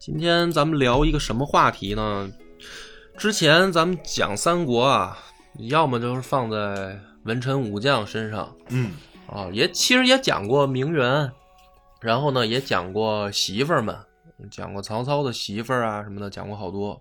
[0.00, 2.32] 今天咱们聊一个什么话题呢？
[3.18, 5.18] 之前咱们讲三国啊，
[5.58, 8.92] 要么就是放在文臣武将身上嗯，
[9.26, 11.30] 啊，也其实也讲过名媛，
[12.00, 13.94] 然后呢也讲过媳妇儿们，
[14.50, 16.98] 讲过曹操的媳妇儿啊什么的，讲过好多。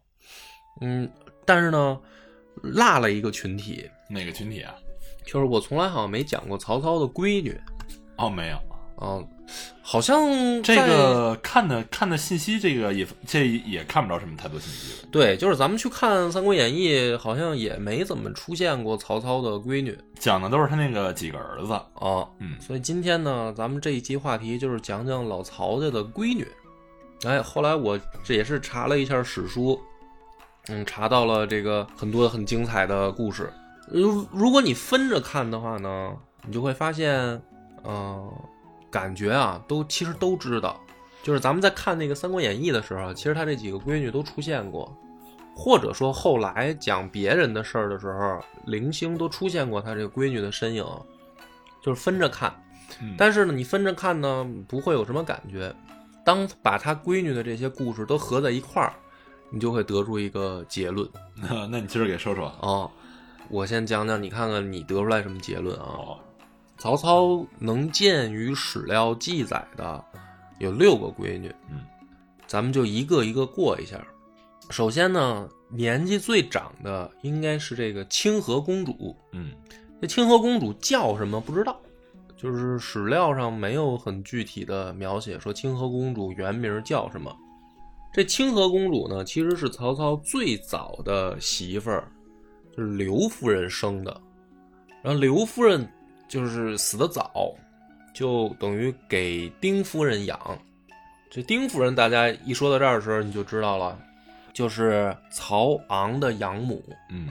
[0.82, 1.10] 嗯，
[1.46, 1.98] 但是呢，
[2.56, 4.76] 落了一个群体，哪个群体啊？
[5.26, 7.58] 就是我从来好像没讲过曹操的闺女
[8.18, 8.58] 哦，没有，
[8.98, 9.24] 啊，
[9.82, 15.10] 好像这个看的看的信息，这个也这也看不着什么太多信息了。
[15.12, 21.74] 对，就是咱们去看《三国演义》，好像也没怎么出现过曹操的闺女讲的都是他那个几个儿子。
[21.74, 22.28] 啊。
[22.40, 26.48] 嗯，所以今天呢，咱们这一期话题就是讲讲老曹家的闺女。
[27.26, 29.80] 哎，后来我这也是查了一下史书，
[30.68, 33.52] 嗯，查到了这个很多很精彩的故事。
[33.92, 36.14] 如如果你分着看的话呢，
[36.46, 37.42] 你就会发现，
[37.84, 38.32] 嗯、
[38.90, 40.80] 感觉啊，都其实都知道。
[41.22, 44.96] 就是咱们在看那个《三国演义》的时候，其实他这几个闺女都出现过，
[45.54, 50.86] 或者说后来讲别人的事儿的时候，零星都出现过他这个闺女的身影，
[51.82, 52.54] 就是分着看。
[53.02, 55.74] 嗯但是呢，你分着看呢，不会有什么感觉。
[56.26, 58.94] 当把他闺女的这些故事都合在一块儿，
[59.52, 62.48] 你就会得出一个结论那 那你今儿给说说。
[62.48, 62.90] 啊。
[63.50, 65.86] 我先讲讲，你看看你得出来什么结论啊？
[65.98, 66.20] 哦，
[66.80, 70.02] 曹操能见于史料记载的
[70.60, 71.82] 有六个闺女，嗯，
[72.48, 74.02] 咱们就一个一个过一下。
[74.70, 79.14] 首先呢，年纪最长的应该是这个清河公主。
[79.34, 79.52] 嗯，
[80.02, 81.78] 这清河公主叫什么不知道，
[82.38, 87.36] 就是史料上没有很具体的描写说清河公主原名叫什么。
[88.14, 92.10] 这清河公主呢，其实是曹操最早的媳妇儿，
[92.76, 94.22] 就是刘夫人生的。
[95.02, 95.88] 然后刘夫人
[96.30, 97.54] 就是死的早，
[98.14, 100.40] 就等于给丁夫人养。
[101.30, 104.00] 这丁夫人，大家一说到这儿的时候，你就知道了，
[104.54, 106.84] 就是曹昂的养母。
[107.12, 107.30] 嗯，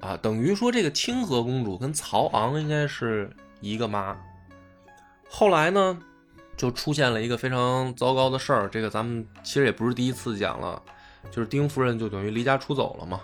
[0.00, 4.16] 啊，等于说这个清河公主跟曹昂应该是一个妈。
[5.28, 5.98] 后来呢，
[6.56, 10.80] 就出现了一个非常糟糕的事儿，这个咱们其实也不是第一次讲了，
[11.30, 13.20] 就是丁夫人就等于离家出走了嘛，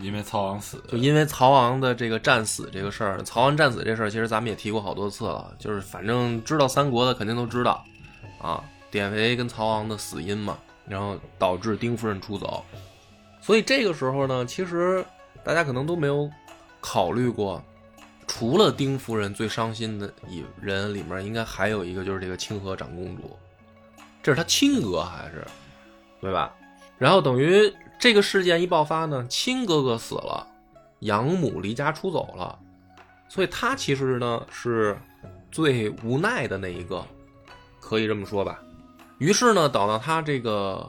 [0.00, 7.84] 因为曹昂死，就因为曹昂的这个战死这个事儿，曹昂战死这事儿，其实咱们也提过好多次了，就是反正知道三国的肯定都知道，
[8.40, 12.64] 啊，典韦跟曹昂的死因嘛，然后导致丁夫人出走，
[13.40, 15.04] 所以这个时候呢，其实
[15.42, 16.30] 大家可能都没有
[16.80, 17.62] 考虑过，
[18.26, 23.36] 除了丁夫人最伤心的一人里面，应该还有一个就是这个清河长公主，
[24.22, 25.44] 这是她亲哥还是，
[26.20, 26.54] 对吧？
[26.98, 30.46] 然后等于这个事件一爆发呢，亲哥哥死了，
[31.00, 32.58] 养母离家出走了，
[33.28, 34.96] 所以他其实呢是
[35.50, 37.04] 最无奈的那一个，
[37.80, 38.58] 可以这么说吧。
[39.18, 40.88] 于是呢，等到他这个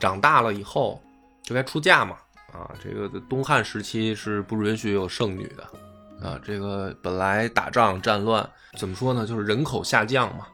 [0.00, 1.00] 长大了以后，
[1.42, 2.16] 就该出嫁嘛。
[2.50, 8.48] 啊，这个东汉时期是不允许有剩女的，啊，这个本来打仗战乱，
[8.78, 10.46] 怎么说呢，就是人口下降嘛。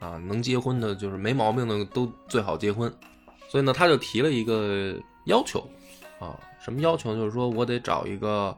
[0.00, 2.92] 啊，能结婚的，就是没毛病的都最好结婚。
[3.50, 5.66] 所以呢，他就提了一个要求，
[6.18, 7.14] 啊，什么要求？
[7.14, 8.56] 就是说我得找一个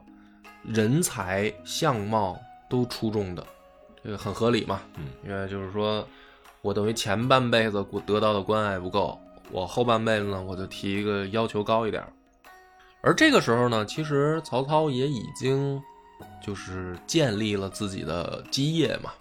[0.63, 2.39] 人才、相貌
[2.69, 3.45] 都出众的，
[4.03, 4.81] 这个很合理嘛。
[4.95, 6.07] 嗯，因为就是说
[6.61, 9.19] 我等于前半辈子得到的关爱不够，
[9.51, 12.03] 我后半辈子呢，我就提一个要求高一点。
[13.01, 15.79] 而这个时候呢，其实曹操也已经
[16.43, 19.13] 就是建立了自己的基业嘛，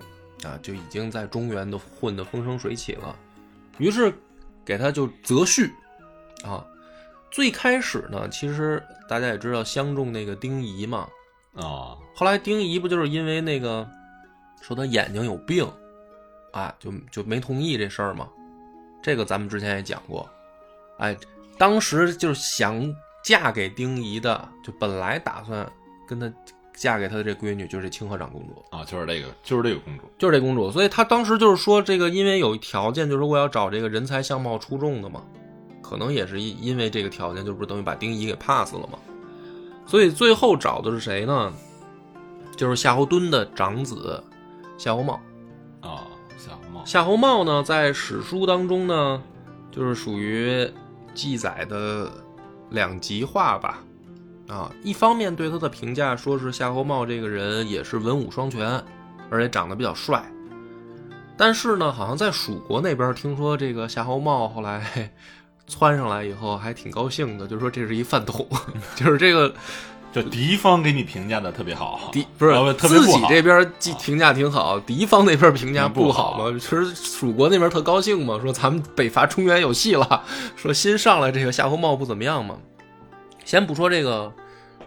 [0.42, 3.14] 啊，就已经在中原都混得风生水起了。
[3.76, 4.10] 于是
[4.64, 5.70] 给他就择婿，
[6.42, 6.64] 啊，
[7.34, 11.08] 最开始呢，其实大家也知道相中那个丁仪嘛，
[11.56, 13.84] 啊，后来丁仪不就是因为那个
[14.62, 15.68] 说他眼睛有病，
[16.52, 18.28] 啊，就就没同意这事儿嘛。
[19.02, 20.30] 这个咱们之前也讲过，
[20.98, 21.16] 哎，
[21.58, 22.80] 当时就是想
[23.24, 25.68] 嫁给丁仪的，就本来打算
[26.06, 26.32] 跟他
[26.72, 28.64] 嫁给他的这闺女，就是这清河长公主。
[28.70, 30.04] 啊，就是这个，就是这个公主。
[30.16, 35.20] 就是这公主，所以她当时就是说，这个因为有条件，就是说我要找这个人才相貌出众的嘛，
[35.84, 38.98] 可能也是因因为这个条件，就不是等于把丁仪给 pass 了吗。
[39.86, 41.52] 所以最后找的是谁呢？
[42.56, 44.22] 就是夏侯惇的长子
[44.78, 45.20] 夏侯茂。
[45.80, 46.06] 啊，
[46.38, 49.22] 夏侯茂，夏侯茂呢，在史书当中呢，
[49.70, 50.66] 就是属于
[51.14, 52.10] 记载的
[52.70, 53.84] 两极化吧。
[54.48, 58.82] 啊，一方面对他的评价说是夏侯茂这个人也是文武双全，
[59.30, 60.24] 而且长得比较帅。
[61.36, 65.10] 但是呢，好像在蜀国那边听说这个夏侯茂后来
[65.66, 68.46] 窜上来以后还挺高兴的，就说这是一饭桶，
[68.94, 69.52] 就是这个
[70.12, 76.58] 就敌方给你评价的特别好，敌不是、啊特别自己这边既评价挺好，敌方那边评价嗯不好好嘛？
[76.58, 80.22] 其实蜀国那边特高兴嘛，说咱们北伐中原有戏了，
[80.54, 82.56] 说新上来这个夏侯茂不怎么样嘛。
[83.44, 84.32] 先不说这个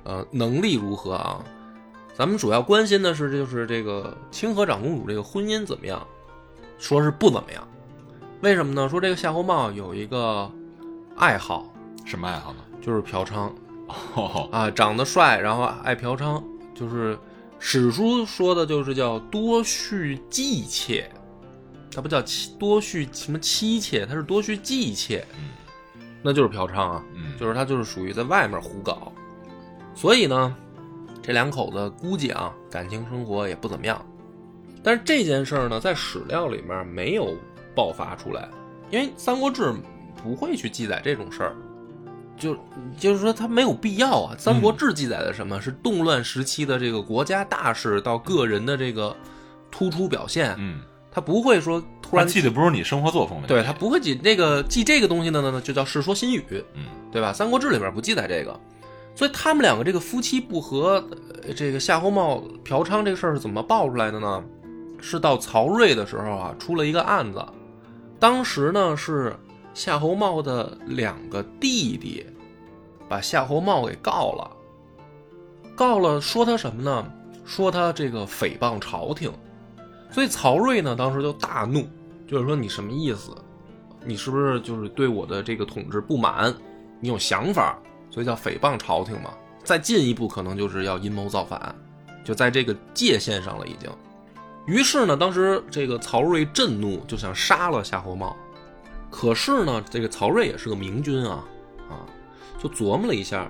[0.03, 1.43] 呃能力如何啊，
[2.15, 6.01] 咱们主要关心的是就是这个清河长公主这个婚姻怎么样，
[6.79, 7.67] 说是不怎么样。
[8.41, 8.87] 为什么呢？
[8.87, 10.49] 说这个夏侯茂有一个
[11.17, 11.65] 爱好，
[12.05, 12.59] 什么爱好呢？
[12.81, 13.51] 就是嫖娼。
[14.15, 16.43] 哦，啊，长得帅，然后爱嫖娼，
[16.75, 17.17] 就是
[17.57, 21.09] 史书说的就是叫多蓄妓妾，
[21.89, 25.25] 他不叫妻多蓄什么妻妾，他是多蓄妓妾，
[26.21, 29.11] 那就是嫖娼啊，嗯，就是他就是属于在外面胡搞，
[29.95, 30.55] 所以呢，
[31.23, 34.05] 这两口子估计啊感情生活也不怎么样，
[34.83, 37.35] 但是这件事儿呢，在史料里面没有
[37.73, 38.49] 爆发出来，
[38.91, 39.69] 因为《三国志》
[40.27, 41.55] 不会去记载这种事儿。
[42.35, 42.55] 就
[42.99, 44.35] 就是说，他没有必要啊。
[44.39, 49.15] 《三国志》记载的什么、是动乱时期的这个国家大事到个人的这个
[49.71, 56.39] 突出表现，嗯，他不会说突他然记的不是你生活作风对他不会记那个记这个东西的呢，就叫《世说新语》，
[56.75, 57.31] 嗯，对吧？
[57.33, 58.59] 《三国志》里面不记载这个，
[59.15, 61.03] 所以他们两个这个夫妻不和，
[61.43, 64.43] 呃这个夏侯茂嫖娼这个事儿是怎么爆出来的呢？
[64.99, 67.43] 是到曹睿的时候啊，出了一个案子，
[68.19, 69.35] 当时呢是
[69.77, 72.25] 夏侯茂的两个弟弟
[73.07, 74.51] 把夏侯茂给告了，
[75.75, 77.05] 告了说他什么呢？
[77.45, 79.31] 说他这个诽谤朝廷，
[80.09, 81.87] 所以曹睿呢当时就大怒，
[82.27, 83.29] 就是说你什么意思？
[84.03, 86.51] 你是不是就是对我的这个统治不满？
[86.99, 87.77] 你有想法，
[88.09, 89.31] 所以叫诽谤朝廷嘛。
[89.63, 91.75] 再进一步，可能就是要阴谋造反，
[92.25, 93.87] 就在这个界限上了已经。
[94.65, 98.35] 于是呢，当时这个曹睿震怒，就想杀了夏侯茂。
[99.09, 101.43] 可是呢，这个曹睿也是个明君啊，
[101.89, 102.05] 啊，
[102.61, 103.49] 就琢磨了一下，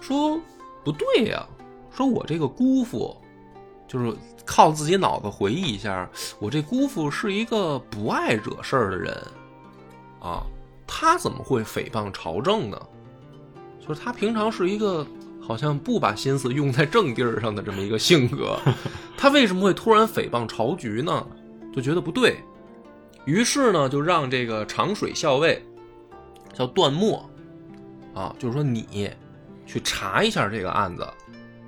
[0.00, 0.40] 说
[0.84, 1.46] 不对呀、
[1.90, 3.16] 说我这个姑父，
[3.86, 4.12] 就是
[4.44, 6.08] 靠自己脑子回忆一下，
[6.38, 9.16] 我这姑父是一个不爱惹事儿的人，
[10.20, 10.42] 啊，
[10.86, 12.80] 他怎么会诽谤朝政呢？
[13.80, 15.04] 就是他平常是一个
[15.40, 18.56] 好像不把心思用在正地儿上的这么一个性格，
[19.18, 21.26] 他为什么会突然诽谤朝局呢？
[21.74, 22.38] 就觉得不对，
[23.24, 25.64] 于是呢，就让这个长水校尉
[26.52, 27.28] 叫段末，
[28.14, 29.10] 啊，就是说你
[29.66, 31.06] 去查一下这个案子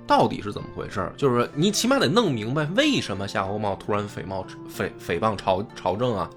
[0.05, 6.29] 到底是怎么回事儿，就是说你起码得弄明白为什么夏侯茂突然诽谤诽诽谤朝朝政啊，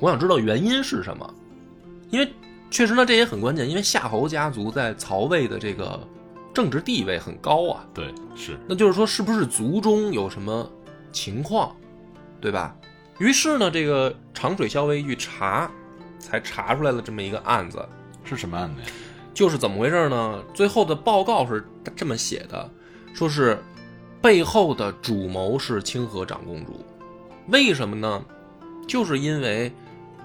[0.00, 1.34] 我想知道原因是什么，
[2.10, 2.32] 因为
[2.70, 6.00] 确实呢这也很关键，因为夏侯家族在曹魏的这个
[6.54, 10.68] 政治地位很高啊，对，是，那就是说，是不是族中有什么
[11.12, 11.76] 情况，
[12.40, 12.74] 对吧？
[13.22, 15.70] 于是呢，这个长水校尉一查，
[16.18, 17.80] 才查出来了这么一个案子，
[18.24, 18.88] 是什么案子呀？
[19.32, 20.42] 就是怎么回事呢？
[20.52, 21.64] 最后的报告是
[21.94, 22.68] 这么写的，
[23.14, 23.62] 说是
[24.20, 26.84] 背后的主谋是清河长公主，
[27.46, 28.24] 为什么呢？
[28.88, 29.70] 就是因为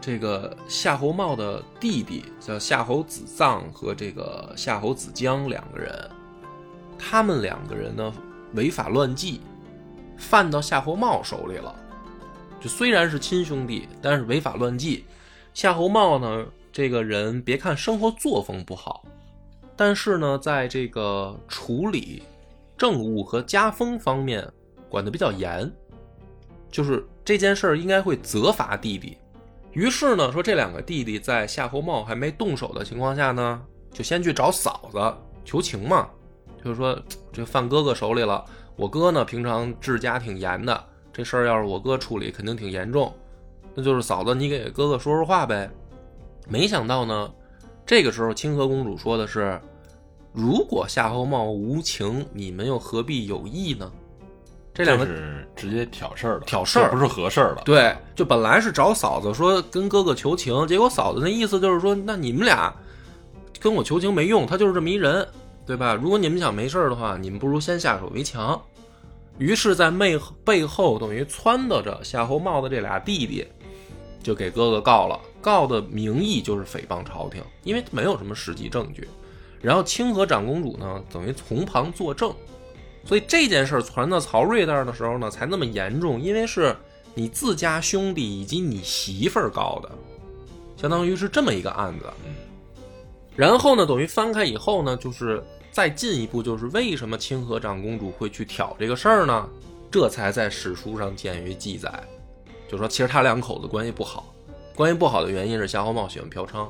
[0.01, 6.09] 这个夏侯茂的弟弟叫夏侯子臧和这个夏侯子江两个人，
[6.97, 8.11] 他们两个人呢
[8.56, 9.39] 违法乱纪，
[10.18, 11.75] 犯到夏侯茂手里了。
[12.68, 15.06] 虽然是亲兄弟，但是违法乱纪。
[15.54, 19.04] 夏侯茂呢，这个人别看生活作风不好，
[19.76, 22.21] 但是呢，在这个处理
[22.78, 24.47] 政务和家风方面
[24.88, 25.71] 管得比较严，
[26.69, 29.18] 就是这件事儿应该会责罚弟弟。
[29.71, 36.09] 于是呢，说这两个弟弟在夏侯茂还没动手的情况下呢，就先去找嫂子求情嘛，
[36.64, 37.00] 就是说
[37.31, 38.44] 这犯哥哥手里了。
[38.76, 40.86] 我哥呢，平常治家挺严的，
[41.18, 43.12] 这事儿要是我哥处理，肯定挺严重。
[43.74, 45.68] 那就是嫂子，你给哥哥说说话呗。
[46.47, 47.33] 没想到呢，
[47.88, 49.59] 这个时候清河公主说的是：
[50.31, 53.92] 如果夏侯茂无情，你们又何必有意呢？
[54.76, 57.64] 这两个是直接挑事儿的，挑事儿不是合事儿的。
[57.66, 62.71] 对，就本来是找嫂子说跟哥哥求情，结果嫂子那意思就是说，那你们俩
[63.59, 65.28] 跟我求情没用，他就是这么一人，
[65.66, 65.95] 对吧？
[65.95, 68.62] 如果你们想没事儿的话，你们不如先下手为强。
[69.37, 73.45] 于是，在背背后等于撺掇着夏侯茂的这俩弟弟，
[74.23, 79.07] 就给哥哥告了，告的名义就是诽谤朝廷，因为没有什么实际证据。
[79.61, 82.33] 然后清河长公主呢，等于从旁作证，
[83.03, 86.75] 所以这件事儿传到曹睿那儿的时候呢，才那么严重，因为是
[87.13, 89.91] 你自家兄弟以及你媳妇儿告的，
[90.75, 92.06] 相当于是这么一个案子。
[93.37, 95.41] 然后呢，等于翻开以后呢，就是
[95.71, 99.47] 再进一步，就是为什么清河长公主会去挑这个事儿呢？
[99.89, 102.03] 这才在史书上见于记载，
[102.67, 104.33] 就说其实他两口子关系不好，
[104.75, 106.67] 关系不好的原因是夏侯茂喜欢嫖娼，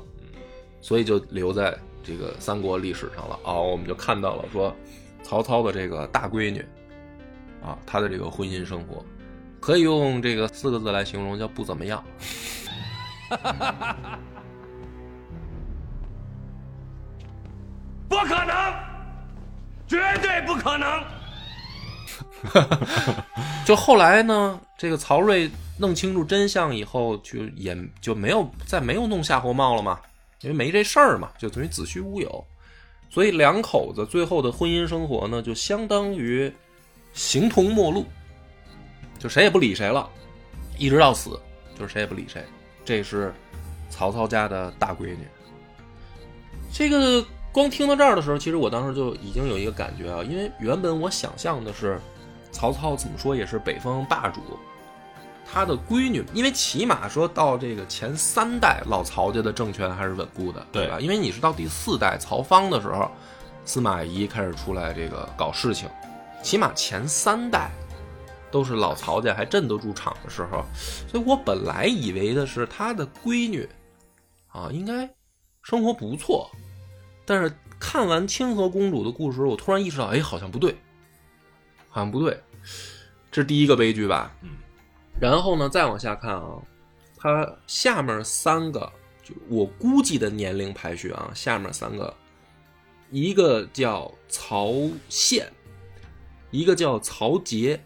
[0.81, 3.39] 所以就留在这个三国历史上了。
[3.43, 4.75] 哦，我们就看到了说
[5.23, 6.63] 曹操的这个大闺女，
[7.63, 9.03] 啊，她的这个婚姻生活，
[9.59, 12.03] 可以用这个四个字来形容，叫不怎么样。
[18.09, 18.73] 不可能，
[19.87, 21.03] 绝对不可能。
[23.65, 29.99] 就后来呢，这个曹睿弄清楚真相以后，就也就没有再没有弄夏侯茂了嘛，
[30.41, 32.45] 因为没这事儿嘛，就等于子虚乌有。
[33.09, 36.51] 所以两口子最后的婚姻生活呢，就相当于
[37.13, 38.05] 形同陌路，
[39.17, 40.09] 就谁也不理谁了，
[40.77, 41.39] 一直到死，
[41.77, 42.43] 就是谁也不理谁。
[42.85, 43.33] 这是
[43.89, 45.27] 曹操家的大闺女。
[46.71, 47.25] 这个
[47.57, 51.99] 光听到这儿的时候，其实我当时就已经有一个感觉啊，因为原本我想象的是。
[52.49, 54.41] 曹操怎么说也是北方霸主，
[55.45, 60.99] 他的闺女，因为起码说到这个前三代老曹家的政权还是稳固的，对吧？
[60.99, 63.11] 因为你是到第四代曹芳的时候，
[63.63, 65.87] 司马懿开始出来这个搞事情，
[66.41, 67.69] 起码前三代
[68.49, 70.63] 都是老曹家还镇得住场的时候，
[71.07, 73.69] 所以我本来以为的是他的闺女
[74.47, 75.07] 啊，应该
[75.61, 76.49] 生活不错，
[77.27, 80.75] 但是看完清河公主的故事，我突然意识到，哎，好像不对。
[81.89, 82.39] 好像不对，
[83.31, 84.31] 这是第一个悲剧吧？
[84.41, 84.49] 嗯，
[85.19, 86.61] 然后呢，再往下看啊，
[87.17, 88.91] 它下面三个，
[89.23, 92.13] 就我估计的年龄排序啊，下面三个，
[93.09, 94.71] 一个叫曹
[95.09, 95.51] 宪，
[96.51, 97.81] 一个叫曹杰，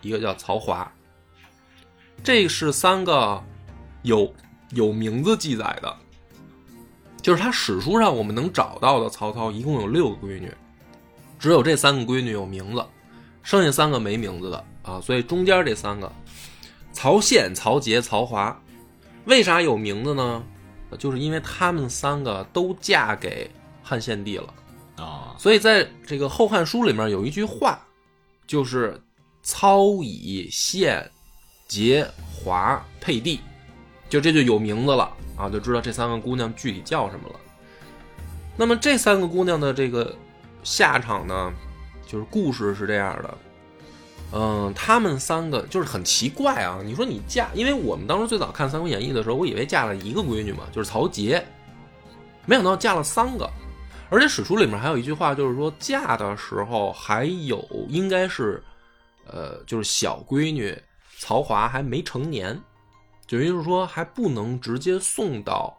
[0.00, 0.92] 一个叫曹华，
[2.24, 3.40] 这是三个
[4.02, 4.34] 有
[4.70, 5.96] 有名字记载的，
[7.22, 10.52] 就是他史书上我们能找到的曹操一共有六个闺女，
[11.38, 12.84] 只有这三个闺女有名字。
[13.44, 16.12] 剩下三个没名字的啊，所以中间这三个，
[16.92, 18.56] 曹宪、曹节、曹华，
[19.24, 20.44] 为啥有名字呢？
[20.96, 23.50] 就是因为他们三个都嫁给
[23.82, 24.54] 汉献帝了
[24.96, 25.34] 啊。
[25.38, 27.84] 所以在这个《后汉书》里面有一句话，
[28.46, 29.02] 就是
[29.42, 31.10] “操以献
[31.66, 33.40] 节华配帝”，
[34.12, 37.36] 就这就有名字了啊，就知道这三个姑娘具体叫什么了。
[38.58, 40.14] 那么这三个姑娘的这个
[40.62, 41.50] 下场呢？
[42.06, 43.38] 就是故事是这样的，
[44.32, 46.78] 嗯，他们三个就是很奇怪啊。
[46.84, 51.42] 你说你嫁，因为我们当时最早看《三国演义》的时候，我以为嫁了一个闺女嘛，就是曹节，
[52.44, 53.48] 没想到嫁了三个，
[54.10, 58.62] 而且史书里面还有一句话，就是说嫁的时候还有应该是，
[59.26, 60.78] 呃，就是小闺女
[61.18, 62.60] 曹华还没成年，
[63.32, 65.74] 等于是说还不能直接送到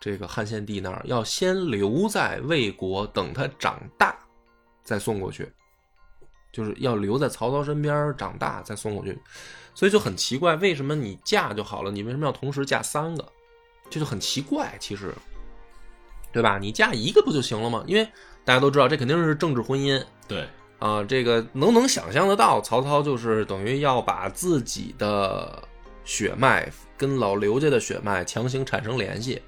[0.00, 4.18] 这个汉献帝那儿，要先留在魏国等他长大
[4.82, 5.48] 再送过去。
[6.50, 9.16] 就是要留在曹操身边长大再送过去，
[9.74, 13.24] 所以就很奇怪，为什么你嫁就好了，你为什么要同时嫁三个？
[13.88, 15.14] 这就很奇怪，其实，
[16.32, 16.58] 对吧？
[16.58, 17.84] 你嫁一个不就行了吗？
[17.86, 18.04] 因为
[18.44, 20.02] 大家都知道，这肯定是政治婚姻。
[20.26, 25.62] 对啊，这个能能想象得到，曹操就是等于要把自己的
[26.04, 29.40] 血脉跟老刘家的血脉强行产生联系，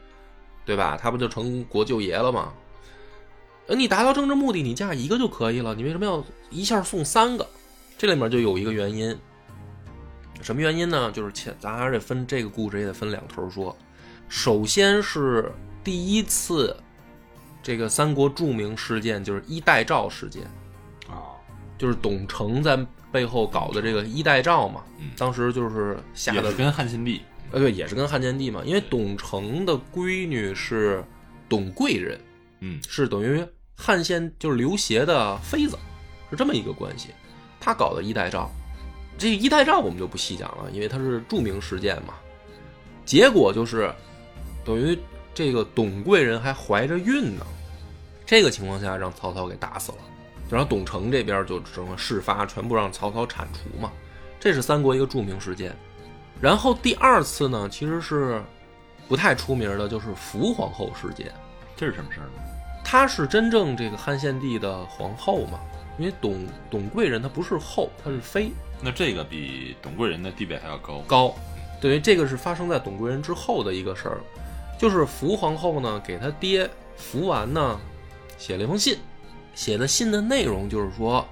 [0.64, 0.97] 对吧？
[0.97, 2.52] 他不就成国舅爷了吗？
[3.69, 7.47] 你达到政治目的，你嫁一个就可以了，你为什么要一下送三个？
[7.99, 9.16] 这里面就有一个原因，
[10.40, 11.11] 什么原因呢？
[11.12, 13.76] 就是前咱还得分这个故事也得分两头说。
[14.28, 15.52] 首先是
[15.85, 16.76] 第一次
[17.62, 20.42] 这个三国著名事件，就是衣带诏事件
[21.09, 21.37] 啊，
[21.76, 22.78] 就是董承在
[23.12, 24.83] 背后搞的这个衣带诏嘛。
[25.16, 31.04] 当时就是下的跟汉献帝，呃对，也是跟汉献帝嘛，因为董承的闺女是
[31.49, 32.21] 董贵人，
[32.61, 33.45] 嗯，是等于。
[33.83, 35.75] 汉献就是刘协的妃子，
[36.28, 37.09] 是这么一个关系。
[37.59, 38.47] 他搞的衣带诏，
[39.16, 42.12] 这个衣带诏我们就不细讲了，因为它是著名事件嘛。
[43.07, 43.90] 结果就是，
[44.66, 44.99] 等于
[45.33, 47.47] 这个董贵人还怀着孕呢。
[48.26, 49.99] 这个情况下让曹操给打死了，
[50.50, 53.90] 然后董承这边就整个事发全部让曹操铲除嘛。
[54.38, 55.75] 这是三国一个著名事件。
[56.41, 58.43] 然后第二次呢，其实是
[59.09, 61.33] 不太出名的，就是福皇后事件。
[61.77, 62.43] 这是什么事儿呢？
[62.85, 65.61] 她是真正这个汉献帝的皇后嘛？
[65.99, 68.53] 因为董董贵人她不是后，她是妃。
[68.81, 71.01] 那这个比董贵人的地位还要高。
[71.07, 71.35] 高，
[71.81, 74.19] 等于这个是发生在董贵人之后的一个事儿，
[74.79, 77.79] 就是福皇后呢给她爹福完呢
[78.39, 78.97] 写了一封信，
[79.55, 81.27] 写的信的内容就是说，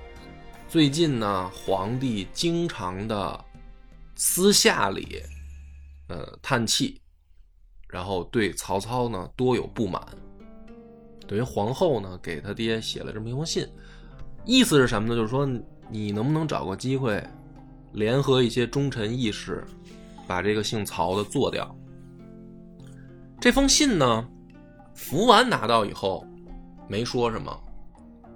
[0.69, 3.45] 最近呢皇帝经常的
[4.20, 5.22] 私下里
[6.08, 7.00] 呃叹气，
[7.88, 10.02] 然后对曹操呢多有不满。
[11.28, 13.64] 等于皇后呢给他爹写了这么一封信，
[14.44, 15.14] 意思是什么呢？
[15.14, 15.48] 就是说
[15.88, 17.25] 你能不能找个机会，
[17.92, 19.64] 联合一些忠臣义士，
[20.26, 21.72] 把这个姓曹的做掉。
[23.40, 24.28] 这封信呢，
[24.96, 26.26] 福完拿到以后
[26.88, 27.56] 没说什么，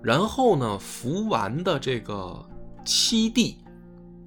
[0.00, 2.48] 然后呢，福完的这个
[2.84, 3.61] 七弟，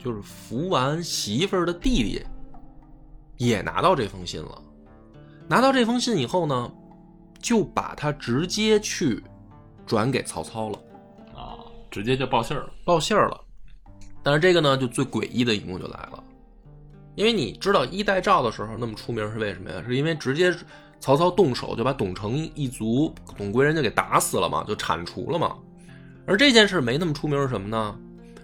[0.05, 2.23] 就是福完媳妇儿的弟弟，
[3.37, 4.61] 也拿到这封信了。
[5.47, 6.71] 拿到这封信以后呢，
[7.39, 9.23] 就把他直接去
[9.83, 10.79] 转给曹操了，
[11.33, 11.57] 啊，
[11.89, 12.69] 直接就报信儿了。
[12.85, 13.41] 报信儿了。
[14.21, 16.23] 但是这个呢，就最诡异的一幕就来了，
[17.15, 19.83] 因为你知道一代诏的时候那么出名是为什么呀？
[19.87, 20.55] 是因为直接
[20.99, 25.55] 曹操动手就把董承一族董贵人就给打死了嘛，就铲除了嘛。
[26.27, 27.99] 而这件事没那么出名是什么呢？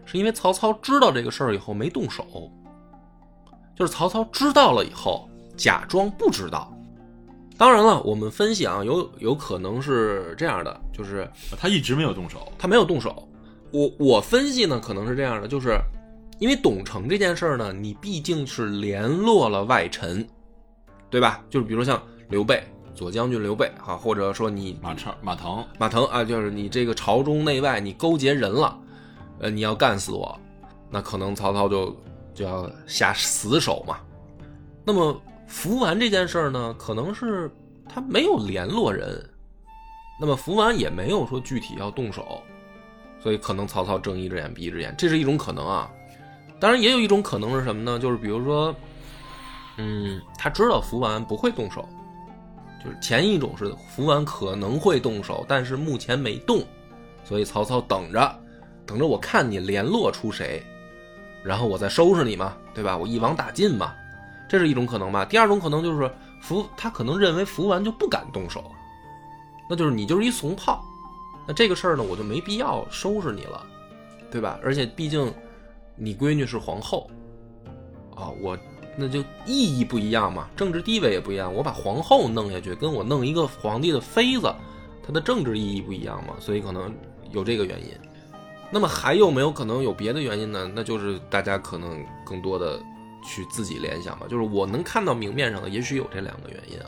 [0.06, 2.52] 是因为曹操知道这个事儿以后没动手，
[3.76, 6.72] 就是曹操知道了以后假装不知道。
[7.58, 11.30] 当然了，我们分析啊，有有可能是这样的，就是
[11.60, 13.28] 他一直没有动手，他没有动手。
[13.72, 15.78] 我我分析呢，可能是这样的，就是
[16.40, 20.28] 因为董承这件事儿呢，你毕竟是联络了外臣，
[21.10, 21.44] 对吧？
[21.50, 22.64] 就是比如说像刘备、
[22.96, 28.76] 左将军刘备啊，或者说你马超、马腾，马腾啊，就是你这个朝中内外你勾结人了，
[29.42, 30.40] 呃，你要干死我，
[30.90, 31.96] 那可能曹操就
[32.34, 33.98] 就要下死手嘛。
[34.86, 37.50] 那么福完这件事儿呢，可能是
[37.90, 39.28] 他没有联络人，
[40.20, 42.42] 那么福完也没有说具体要动手，
[43.20, 45.92] 所以可能曹操睁一只眼闭一只眼，这是一种可能啊。
[46.60, 47.98] 当然，也有一种可能是什么呢？
[47.98, 48.76] 就是比如说，
[49.78, 51.84] 嗯，他知道福完不会动手，
[52.84, 56.64] 就是前一种是福完可能会动手，但是目前没动，
[57.24, 58.41] 所以曹操等着，
[58.92, 60.62] 等着我看你联络出谁，
[61.46, 62.98] 然后我再收拾你嘛，对吧？
[62.98, 63.96] 我一网打尽嘛，
[64.50, 65.24] 这是一种可能吧。
[65.24, 68.70] 第二种可能就是福他可能认为福完就不敢动手，
[69.70, 70.84] 那就是你就是一怂炮，
[71.48, 73.66] 那这个事儿呢，我就没必要收拾你了，
[74.30, 74.60] 对吧？
[74.62, 75.34] 而且毕竟
[75.96, 77.10] 你闺女是皇后
[78.14, 78.58] 啊，我
[78.98, 81.54] 那就意义不一样嘛，政治地位也不一样。
[81.56, 84.54] 我把皇后弄下去，跟我弄一个皇帝的妃子，
[85.02, 86.94] 它的政治意义不一样嘛，所以可能
[87.32, 87.90] 有这个原因。
[88.72, 90.72] 那么还有没有可能有别的原因呢？
[90.74, 92.80] 那就是大家可能更多的
[93.24, 94.26] 去自己联想吧。
[94.30, 96.86] 就是我能看到明面上的，也许有这两个原因啊。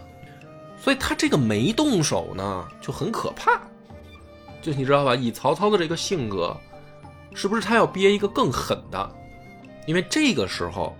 [0.80, 3.62] 所以他这个没动手呢，就很可怕。
[4.62, 5.14] 就你知道吧？
[5.14, 6.56] 以曹操的这个性格，
[7.34, 9.16] 是不是他要憋一个更狠的？
[9.86, 10.96] 因为这个时候，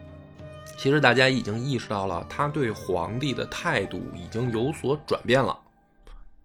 [0.78, 5.58] 其实大家已经意识到了，他对皇帝的态度已经有所转变了。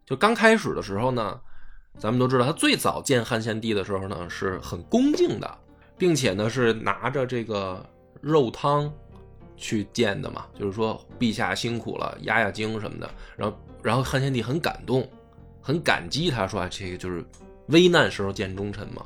[0.07, 1.41] 就刚开始的时候呢，
[1.99, 5.59] 咱们都知道，他最早见汉献帝的时候呢，是很恭敬的，
[5.97, 7.85] 并且呢是拿着这个
[8.21, 8.91] 肉汤
[9.57, 13.11] 去见的嘛，就是说陛下辛苦了，压压惊什么的。
[13.37, 15.09] 然后，然后汉献帝很感动，
[15.61, 17.25] 很感激他，说啊，这个就是
[17.67, 19.05] 危难时候见忠臣嘛。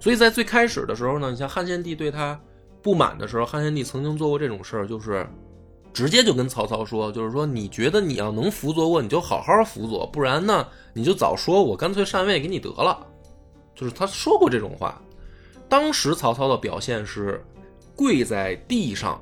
[0.00, 2.38] 所以在最开始的时候呢，你像汉献帝对他
[2.82, 5.24] 不满的时候，汉献帝曾经做过这种事儿，就是
[5.92, 13.06] 直接就跟曹操说，就是说你觉得你要能辅佐我，你就好好辅佐，不然呢，你就早说，我干脆禅位给你得了。
[13.74, 15.00] 就是他说过这种话。
[15.68, 17.42] 当时曹操的表现是
[17.96, 19.18] 跪在地上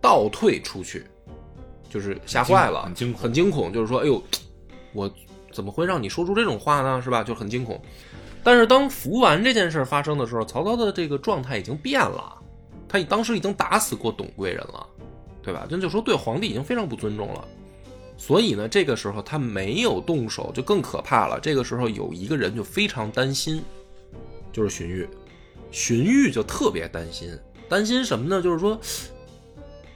[0.00, 1.04] 倒退出去，
[1.90, 4.22] 就是吓坏了，很惊恐很惊恐，就是说，哎呦，
[4.92, 5.10] 我
[5.52, 7.02] 怎么会让你说出这种话呢？
[7.02, 7.24] 是吧？
[7.24, 7.80] 就很惊恐。
[8.44, 12.36] 但是当扶完这件事发生的时候，曹操的这个状态已经变了，
[12.86, 14.86] 他当时已经打死过董贵人了，
[15.44, 15.66] 对吧？
[15.68, 17.44] 这就说对皇帝已经非常不尊重了。
[18.16, 21.38] 所以呢，这个时候他没有动手，就更可怕了。
[21.38, 23.62] 这个时候有一个人就非常担心，
[24.52, 25.06] 就是荀彧。
[25.70, 27.36] 荀彧就特别担心，
[27.68, 28.40] 担心什么呢？
[28.40, 28.80] 就是说，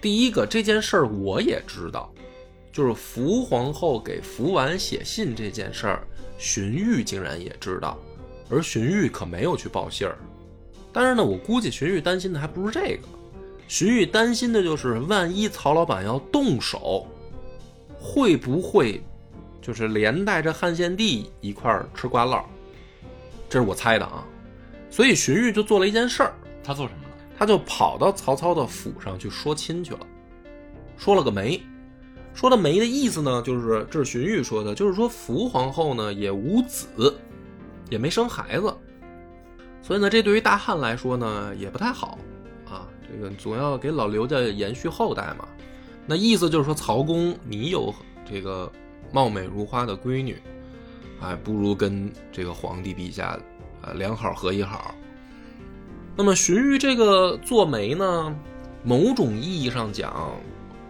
[0.00, 2.12] 第一个这件事儿我也知道，
[2.72, 6.06] 就是福皇后给福完写信这件事儿，
[6.36, 7.96] 荀彧竟然也知道，
[8.50, 10.18] 而荀彧可没有去报信儿。
[10.92, 13.08] 但是呢，我估计荀彧担心的还不是这个，
[13.68, 17.06] 荀彧担心的就是万一曹老板要动手，
[18.00, 19.00] 会不会
[19.60, 22.42] 就是连带着汉献帝一块儿吃瓜烙？
[23.48, 24.26] 这是我猜的啊。
[24.90, 26.32] 所以荀彧就做了一件事儿，
[26.64, 27.08] 他做什么了？
[27.38, 30.00] 他就跑到曹操的府上去说亲去了，
[30.96, 31.62] 说了个媒。
[32.32, 37.14] 说的媒的意思呢，就是这是荀彧说的，就是说福皇后呢也无子，
[37.90, 38.74] 也没生孩子，
[39.82, 42.37] 所以呢，这对于大汉来说呢也不太好啊。
[43.10, 45.48] 这个总要给老刘家延续后代嘛。
[46.06, 47.94] 那意思就是说，曹公你有
[48.24, 48.70] 这个
[49.12, 50.40] 貌美如花的闺女，
[51.20, 53.38] 哎，不如跟这个皇帝陛下
[53.82, 54.94] 啊两好合一好。
[56.16, 58.34] 那么荀彧这个做媒呢，
[58.82, 60.32] 某种意义上讲，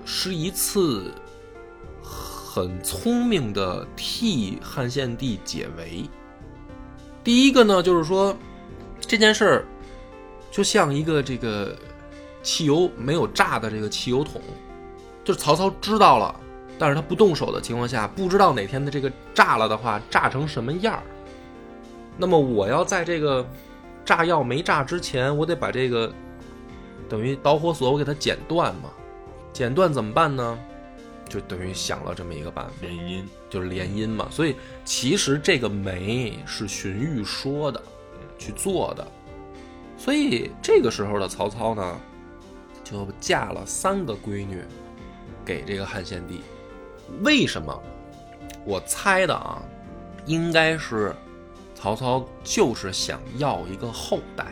[0.05, 1.13] 是一次
[2.03, 6.09] 很聪明的替汉献帝解围。
[7.23, 8.35] 第一个呢，就是说
[9.01, 9.67] 这件事儿
[10.51, 11.77] 就像一个这个
[12.49, 14.41] 汽油没有炸的这个汽油桶，
[15.23, 16.35] 就是曹操知道了，
[16.79, 21.03] 但是他不动手的情况下，不知道哪天的这个炸了的话，炸成什么样儿。
[22.17, 23.47] 那么我要在这个
[24.03, 26.11] 炸药没炸之前，我得把这个
[27.07, 28.89] 等于导火索我给它剪断嘛。
[29.53, 30.59] 剪断怎么办呢？
[31.29, 34.27] 就等于想了这么一个办法，联姻，就是联姻嘛。
[34.31, 34.57] 所以
[34.87, 37.83] 其实这个媒是荀彧说的，
[38.39, 39.07] 去做的。
[39.99, 42.01] 所以这个时候的曹操呢，
[42.91, 44.63] 就嫁了三个闺女
[45.45, 46.41] 给这个汉献帝。
[47.23, 47.83] 为什么？
[48.65, 49.63] 我猜的啊，
[50.27, 51.15] 应该是
[51.75, 54.47] 曹操就是想要一个后代，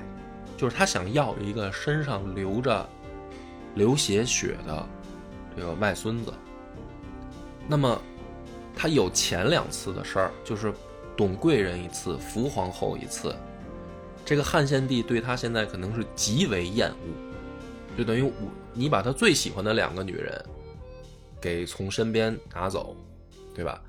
[0.57, 2.88] 就是他想要一个身上流着
[3.75, 4.88] 流血血的
[5.55, 6.33] 这个外孙子。
[7.68, 8.01] 那么，
[8.75, 10.72] 他有前两次的事儿，就是
[11.16, 13.35] 董贵人一次，伏皇后一次。
[14.25, 17.36] 这个汉献帝对他现在可能是极为厌恶，
[17.97, 18.33] 就等于我
[18.75, 20.45] 你把他最喜欢的两个女人
[21.41, 22.97] 给从身边拿走，
[23.55, 23.81] 对吧？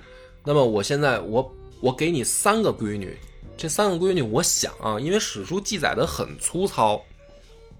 [0.43, 3.17] 那么我现在我我给你三个闺女，
[3.58, 7.02] 这三个闺女，我想啊，因为史书记载的很粗糙，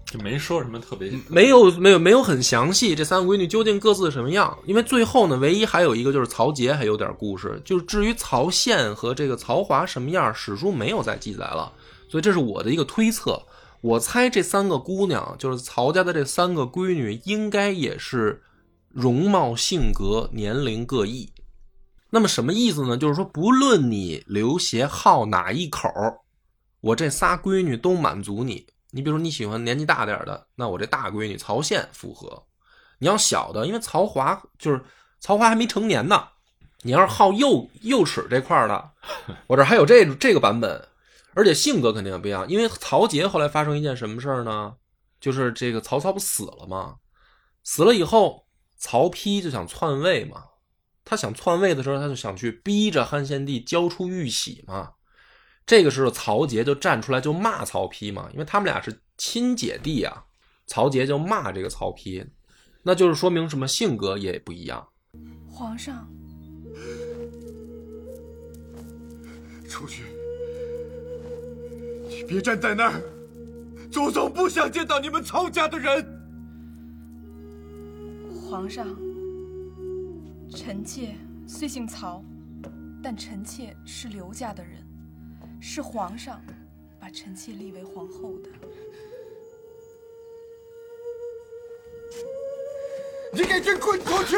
[0.04, 4.58] 就没说什么特别，没有没有没有很详细，这三个闺女究竟各自什么样？
[4.66, 11.72] 因为最后呢，唯一还有一个就是曹杰还有点故事，就是至于曹宪和这个曹华什么样，史书没有再记载了，
[12.08, 13.40] 所以这是我的一个推测。
[13.80, 18.42] 我猜这三个姑娘，就是曹家的这三个闺女，应该也是
[18.88, 21.32] 容貌、性格、年龄各异。
[22.10, 22.96] 那么什么意思呢？
[22.96, 26.20] 就是说，不论你刘协好哪一口儿，
[26.80, 28.66] 我这仨闺女都满足你。
[28.90, 32.44] 你比如说你喜欢年纪大点儿的，那我这大闺女曹宪符合。
[32.98, 34.82] 你要小的，因为曹华就是
[35.20, 36.28] 曹华还没成年呢。
[36.82, 38.90] 你要是好幼幼齿这块儿的，
[39.46, 40.87] 我这还有这这个版本，
[41.38, 42.44] 而且性格肯定也不一样。
[42.48, 44.74] 因为曹节后来发生一件什么事儿呢？
[45.20, 46.96] 就是这个曹操不死了吗？
[47.62, 50.42] 死了以后，曹丕就想篡位嘛。
[51.04, 54.94] 他想篡位的时候，他就想去逼着汉献帝交出玉玺嘛。
[55.64, 60.24] 这个时候，曹杰就站出来就骂曹丕嘛，因为他们俩是亲姐弟啊。
[60.66, 62.28] 曹杰就骂这个曹丕，
[62.82, 63.68] 那就是说明什么？
[63.68, 64.88] 性格也不一样。
[65.48, 66.06] 皇上，
[69.68, 70.02] 出去！
[72.08, 73.02] 你别站在那儿，
[73.92, 76.04] 祖宗不想见到你们曹家的人。
[78.32, 78.86] 皇上，
[80.50, 81.14] 臣妾
[81.46, 82.24] 虽姓曹，
[83.02, 84.72] 但臣妾是刘家的人，
[85.60, 86.40] 是皇上
[86.98, 88.48] 把臣妾立为皇后的。
[93.34, 94.36] 你给朕滚出去！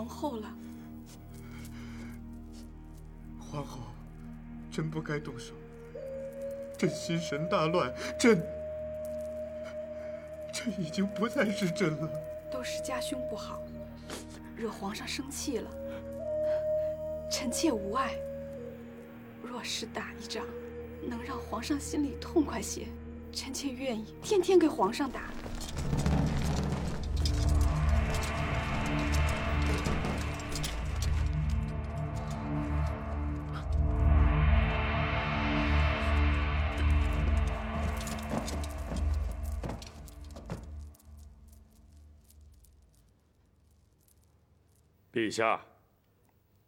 [0.00, 0.50] 皇后了。
[3.38, 3.80] 皇后，
[4.72, 5.52] 朕不该动手。
[6.78, 8.42] 朕心神大乱，朕，
[10.54, 12.10] 朕已经不再是朕了。
[12.50, 13.60] 都是家兄不好，
[14.56, 15.70] 惹皇上生气了。
[17.30, 18.14] 臣妾无碍。
[19.42, 20.46] 若是打一仗，
[21.06, 22.86] 能让皇上心里痛快些，
[23.34, 25.30] 臣妾愿意天天给皇上打。
[45.20, 45.60] 陛下，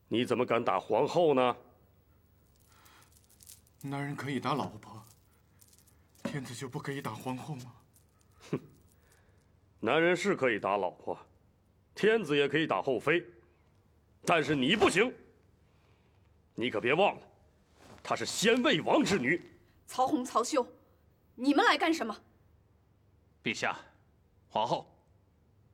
[0.08, 1.56] 你怎么敢打皇后呢？
[3.80, 5.02] 男人可以打老婆，
[6.24, 7.72] 天子就不可以打皇后吗？
[8.50, 8.60] 哼
[9.80, 11.18] 男人是可以打老婆，
[11.94, 13.24] 天子也可以打后妃，
[14.26, 15.10] 但是你不行。
[16.54, 17.22] 你可别忘了，
[18.02, 19.50] 她是先魏王之女。
[19.86, 20.66] 曹洪、曹休，
[21.34, 22.14] 你们来干什么？
[23.42, 23.80] 陛下，
[24.50, 24.94] 皇后，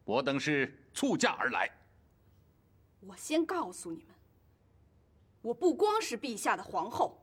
[0.04, 1.68] 我等是促驾而来。
[3.08, 4.14] 我先告诉你们，
[5.40, 7.18] 我不光是陛下的皇后，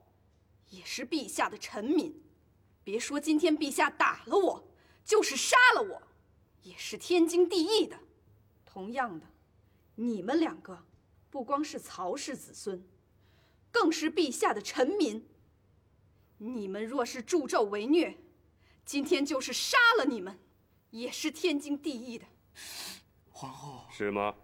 [0.70, 2.24] 也是陛下的臣民。
[2.84, 4.68] 别说今天陛下打了我，
[5.04, 6.02] 就是杀了我，
[6.64, 8.00] 也是天经地义的。
[8.66, 9.28] 同样的，
[9.94, 10.86] 你们两个
[11.30, 12.84] 不光是曹氏子孙，
[13.72, 15.28] 更是陛下的臣民。
[16.38, 18.18] 你们若是助纣为虐，
[18.84, 20.40] 今天就是杀了你们，
[20.90, 22.26] 也是天经地义的。
[23.30, 24.36] 皇后，是吗？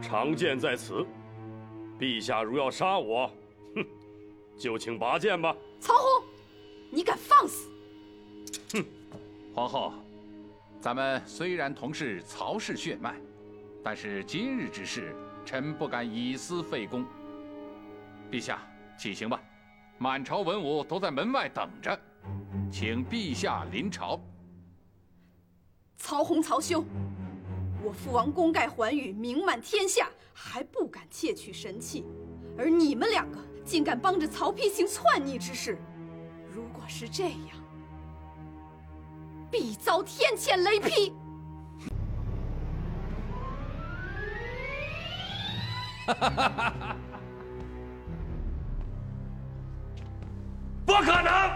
[0.00, 1.06] 长剑在此，
[1.98, 3.30] 陛下如要杀我，
[3.74, 3.84] 哼，
[4.58, 5.56] 就请拔剑吧。
[5.80, 6.24] 曹洪，
[6.90, 7.70] 你敢放肆！
[8.72, 8.84] 哼
[9.54, 9.92] 皇后，
[10.80, 13.14] 咱们虽然同是曹氏血脉，
[13.82, 15.14] 但是今日之事，
[15.44, 17.04] 臣不敢以私废公。
[18.30, 18.58] 陛下，
[18.98, 19.40] 起行吧，
[19.98, 21.98] 满朝文武都在门外等着，
[22.70, 24.20] 请陛下临朝。
[25.96, 26.84] 曹洪、曹兄，
[27.84, 32.06] 我父王功盖寰宇，名满天下，还不敢窃取神器，
[32.56, 35.76] 而你们两个竟敢帮着曹丕行篡逆之事。
[36.54, 37.48] 如果是这样，
[39.50, 41.12] 必遭天谴雷劈！
[50.86, 51.50] 不可能，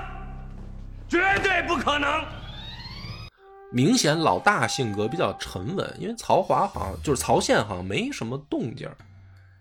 [1.09, 2.25] 绝对不可能！
[3.71, 8.97] 明显老大性格比较沉稳，因为曹华好像就是曹宪好像没什么动静儿，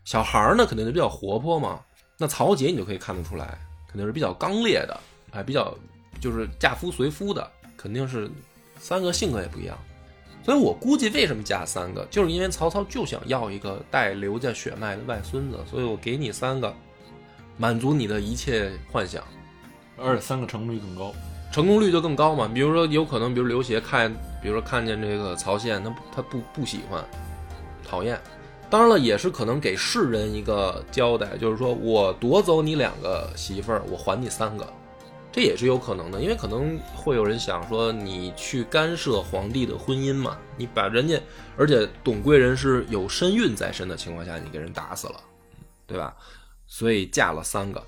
[0.03, 1.81] 小孩儿呢肯定就比较活泼嘛。
[2.17, 4.99] 那曹杰你就可以看得出来，肯定是比较刚烈的，
[5.31, 5.75] 哎，比较
[6.21, 8.29] 就是嫁夫随夫的，肯定是
[8.79, 9.77] 三个性格也不一样。
[10.43, 16.71] 所以我估计为什么嫁三个，就是因为曹操就想要一个带刘家血脉的外孙子，所以我给你三个，
[17.57, 19.23] 满足你的一切幻想。
[19.97, 21.11] 而且三个成功率更高。
[21.55, 22.51] 成功率就更高嘛。
[22.53, 27.01] 比如说，有可能，比如刘协看，比如说看见这个曹宪，他他不不喜欢，
[27.87, 28.19] 讨厌。
[28.69, 34.67] 当然了，也是可能给世人一个交代，就是说我夺走你两个媳妇儿，我还你三个，
[35.31, 36.19] 这也是有可能的。
[36.19, 41.17] 因为可能会有人想说，你去干涉皇帝的婚姻嘛，你把人家，
[41.55, 45.21] 而且董贵人是有身孕在身的情况下，你给人打死了，
[45.87, 46.13] 对吧？
[46.67, 47.81] 所以嫁了三个。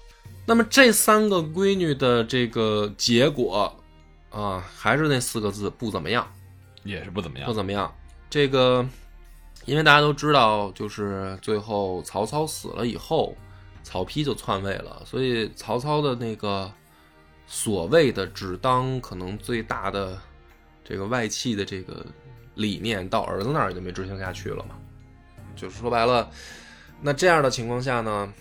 [0.49, 3.83] 那么这三个闺女的这个结果，
[4.29, 6.25] 啊，还是那四个字，不怎么样，
[6.83, 7.53] 也是不怎么样不。
[7.53, 7.93] 怎么样。
[8.29, 8.87] 这个，
[9.65, 13.35] 因为大家都知道，就是最后曹操死了以后，
[13.83, 16.71] 曹丕就篡位了，所以曹操的那个
[17.45, 20.17] 所谓的只当可能最大的
[20.81, 22.05] 这个外戚的这个
[22.55, 24.75] 理念，到儿子那儿也就没执行下去了嘛。
[25.57, 26.31] 就是说白了，
[27.01, 28.33] 那这样的情况下呢？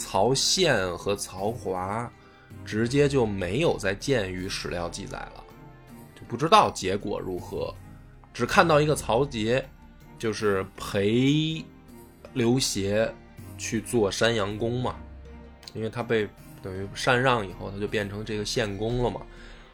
[0.00, 2.10] 曹宪和曹华
[2.64, 5.44] 直接就没有再见于史料记载了，
[6.14, 7.74] 就不知道结果如何，
[8.32, 9.62] 只看到一个曹节，
[10.18, 11.62] 就是陪
[12.32, 13.12] 刘协
[13.58, 14.96] 去做山阳公嘛，
[15.74, 16.26] 因为他被
[16.62, 19.20] 等于禅让以后，他就变成这个县公了嘛，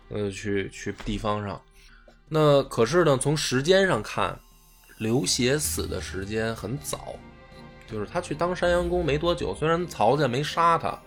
[0.08, 1.62] 呃，去去地方上。
[2.28, 4.36] 那可是呢，从时间上看，
[4.98, 7.14] 刘协死的时间很早。
[7.86, 10.98] 就是他去当山阳公没多久，虽然曹家没杀他，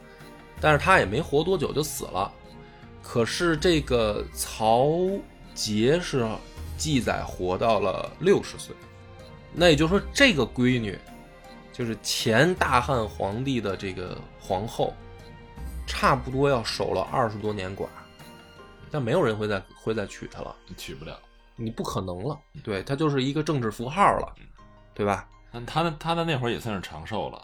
[0.62, 2.32] 但是他也没活多久就死了。
[3.02, 4.90] 可是这个曹
[5.54, 6.28] 杰是
[6.78, 8.76] 记载活到了六十岁，
[9.54, 10.98] 那也就是说，这个闺女
[11.74, 14.94] 就是前大汉皇帝的这个皇后，
[15.88, 17.88] 差不多要守了二十多年寡，
[18.92, 21.18] 但没有人会再会再娶她了，娶不了。
[21.56, 22.40] 你不可能了。
[22.64, 24.34] 对，她就是一个政治符号了，
[24.94, 25.28] 对吧？
[25.52, 27.42] 那他的他的那会儿也算是长寿了，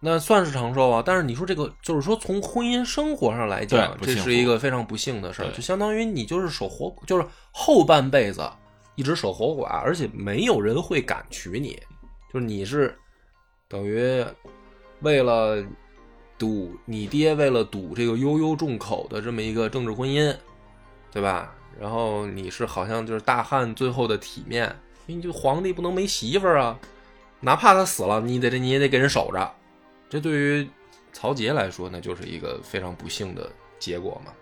[0.00, 8.48] 那算是长寿啊，但是你说这个，就是说从婚姻生活上来讲，对不幸福这是一个非常不幸的事儿，对就相当于你就是守活，就是后半辈子
[8.94, 11.80] 一直守活寡，而且没有人会敢娶你，
[12.32, 12.96] 就是你是
[13.68, 14.24] 等于
[15.00, 15.64] 为了
[16.36, 20.34] 赌你爹为了赌这个悠悠众口的这么一个政治婚姻，
[21.12, 21.54] 对吧？
[21.78, 24.66] 然后你是好像就是大汉最后的体面，
[25.06, 26.76] 因为你这个皇帝不能没媳妇儿啊，
[27.40, 29.50] 哪怕他死了，你得这你也得给人守着。
[30.08, 30.68] 这对于
[31.12, 34.32] 曹杰来说，那就是一个非常不幸的结果嘛。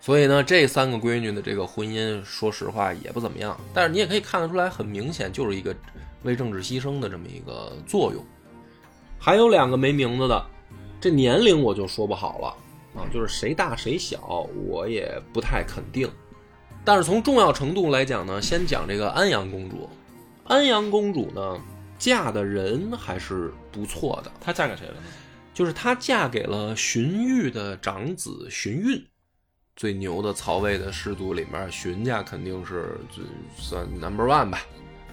[0.00, 3.58] 所以呢，这三个闺女的这个婚姻，说实话也不怎么样。
[3.74, 5.76] 但是你也可以看得出来，很明显就是一个
[6.22, 8.24] 为政治牺牲的这么一个作用。
[9.18, 10.46] 还有两个没名字的，
[11.00, 12.48] 这年龄我就说不好了
[12.98, 16.10] 啊，就是谁大谁小，我也不太肯定。
[16.82, 19.86] 但是从重要程度来讲呢，先讲这个安阳公主。
[20.44, 21.60] 安阳公主呢，
[22.00, 25.02] 嫁的人还是不错的，她嫁给谁了呢？
[25.54, 29.04] 就是她嫁给了荀彧的长子荀彧，
[29.76, 33.22] 最牛的曹魏的氏族里面，荀家肯定是最
[33.56, 34.62] 算 number one 吧，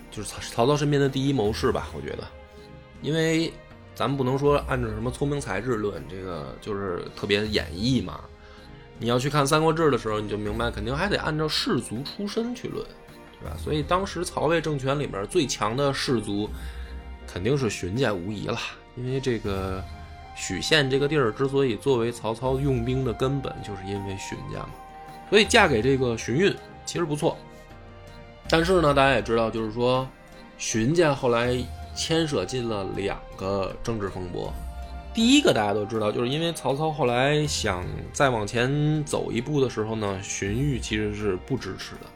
[0.10, 2.26] 就是曹曹操身边的第一谋士吧，我觉得，
[3.02, 3.52] 因为
[3.94, 8.22] 咱们不能说按照什么聪明才智论，这个就是特别演绎嘛。
[9.00, 12.84] 你要去看《三国志》的时候，你就明白，肯定还得按照氏族出身去论，
[13.40, 13.56] 对吧？
[13.56, 16.50] 所以当时曹魏政权里面最强的氏族，
[17.38, 18.58] 肯定是荀家无疑了，
[18.96, 19.84] 因为这个
[20.36, 24.70] 许县这个地儿之所以作为曹操用兵的根本，就是因为荀家嘛。
[25.30, 27.38] 所以嫁给这个荀彧其实不错，
[28.50, 30.08] 但是呢，大家也知道，就是说
[30.58, 31.56] 荀家后来
[31.96, 34.52] 牵涉进了两个政治风波。
[35.14, 42.08] 第一个大家都知道，就是因为曹操后来想再往前走一步的时候呢，荀彧其实是不支持的，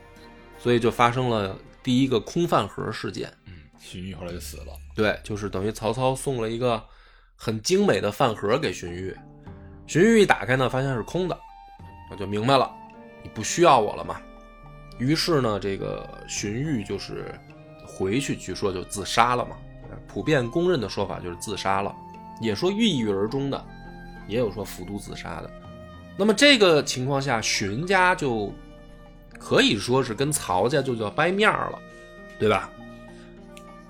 [0.57, 3.31] 所以就发生了第一个空饭盒事件。
[3.81, 4.67] 荀彧后来就死了。
[4.95, 6.81] 对，就是等于曹操送了一个
[7.35, 9.15] 很精美的饭盒给荀彧，
[9.87, 11.37] 荀彧一打开呢，发现是空的，
[12.11, 12.71] 我就明白了，
[13.23, 14.21] 你不需要我了嘛。
[14.99, 17.33] 于是呢，这个荀彧就是
[17.85, 19.57] 回去，据说就自杀了嘛。
[20.07, 21.93] 普遍公认的说法就是自杀了，
[22.39, 23.65] 也说郁郁而终的，
[24.27, 25.49] 也有说服毒自杀的。
[26.17, 28.53] 那么这个情况下，荀家就
[29.39, 31.79] 可以说是跟曹家就叫掰面儿了，
[32.37, 32.69] 对吧？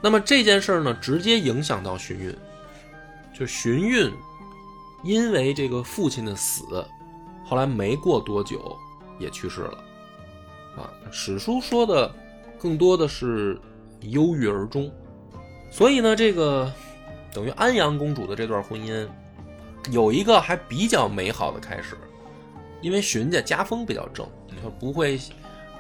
[0.01, 2.35] 那么这件事儿呢，直接影响到荀彧，
[3.37, 4.11] 就荀彧
[5.03, 6.63] 因为这个父亲的死，
[7.45, 8.75] 后来没过多久
[9.19, 9.83] 也去世了。
[10.77, 12.13] 啊，史书说的
[12.57, 13.59] 更多的是
[14.01, 14.91] 忧郁而终，
[15.69, 16.71] 所以呢，这个
[17.33, 19.07] 等于安阳公主的这段婚姻
[19.91, 21.97] 有一个还比较美好的开始，
[22.81, 24.25] 因为荀家家风比较正，
[24.63, 25.19] 他不会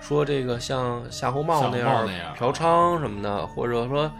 [0.01, 4.11] 说这个像夏侯茂那样嫖娼什么的，或者说，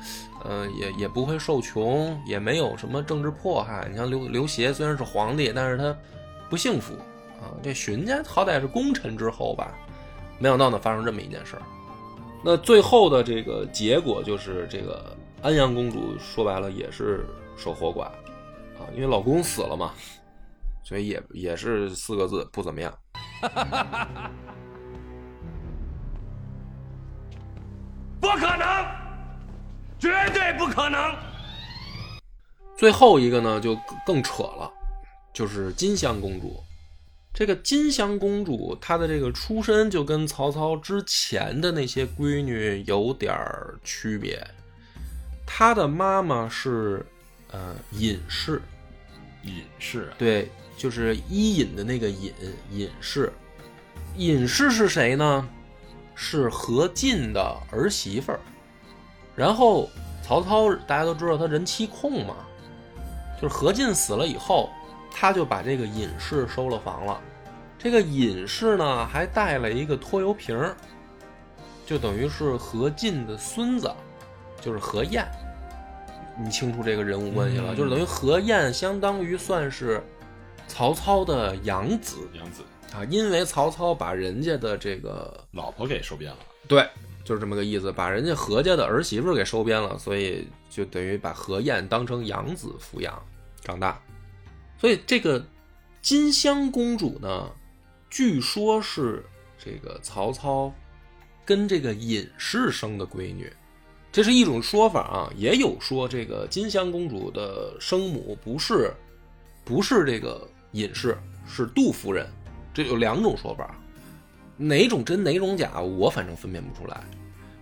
[0.46, 3.88] 呃，也也不会受穷，也没有什么政治迫害。
[3.90, 5.94] 你像刘刘协虽然是皇帝，但是他
[6.50, 6.94] 不幸福
[7.42, 7.50] 啊。
[7.64, 9.74] 这荀家好歹是功臣之后吧，
[10.38, 11.62] 没想到呢发生这么一件事儿。
[12.44, 17.26] 那最后的这个结果就是，这个安阳公主说白了也是
[17.58, 19.92] 守活寡啊，因为老公死了嘛，
[20.84, 22.94] 所以也也是四个字不怎么样。
[28.22, 28.86] 不可能，
[30.00, 31.16] 绝对不可能！
[32.78, 34.72] 最后一个呢，就更更扯了，
[35.34, 36.64] 就是金香公主。
[37.34, 44.46] 这个金香公主，她的这个出身就跟曹操之前的那些闺女有点儿区别。
[45.46, 47.04] 她的妈妈是
[47.50, 48.62] 呃隐士，
[49.44, 52.32] 隐士啊，对，就是伊尹的那个尹，
[52.72, 53.34] 隐士。
[54.18, 55.50] 隐士是谁呢？
[56.24, 58.40] 是何进的儿媳妇儿。
[59.36, 59.90] 然后
[60.22, 62.36] 曹操大家都知道他人妻控嘛，
[63.42, 64.70] 就是何进死了以后，
[65.12, 67.20] 他就把这个尹氏收了房了。
[67.80, 70.76] 这个尹氏呢，还带了一个拖油瓶儿，
[71.88, 73.92] 就等于是何进的孙子，
[74.62, 75.28] 就是何晏。
[76.38, 80.04] 你清楚这个人物关系了，嗯就是等于何晏相当于算是
[80.68, 82.62] 曹操的养子养子
[82.94, 86.40] 啊，因为曹操把人家的这个老婆给收编了。
[86.68, 86.88] 对，
[87.24, 93.22] 就是这么个意思，把人家何家的儿媳妇给收编了，所以就等于把何晏当成养子抚养
[93.62, 94.02] 长大。
[94.78, 95.44] 所以这个
[96.02, 97.50] 金香公主呢，
[98.10, 99.24] 据说是
[99.58, 100.74] 这个曹操
[101.46, 103.52] 跟这个尹氏生的闺女，
[104.12, 105.34] 这是一种说法啊。
[105.38, 108.92] 也有说这个金香公主的生母不是
[109.64, 112.28] 不是这个尹氏，是杜夫人，
[112.74, 113.76] 这有两种说法。
[114.58, 117.02] 哪种真哪种假，我反正分辨不出来。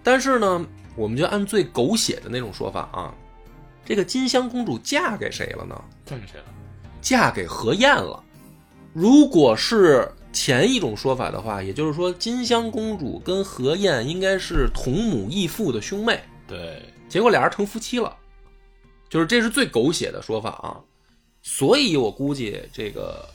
[0.04, 3.14] 但是呢，我们就按最狗血的那种说法啊，
[3.86, 5.82] 这个金香公主嫁给谁了呢？
[6.06, 6.46] 嫁给谁了？
[7.02, 8.22] 嫁给何晏了。
[8.92, 18.14] 如果是前一种说法的话，也就是说金香公主跟何晏应该是同母异父的兄妹，对，结果俩人成夫妻了，
[19.08, 20.76] 就是这是最狗血的说法啊。
[21.42, 23.26] 所以我估计这个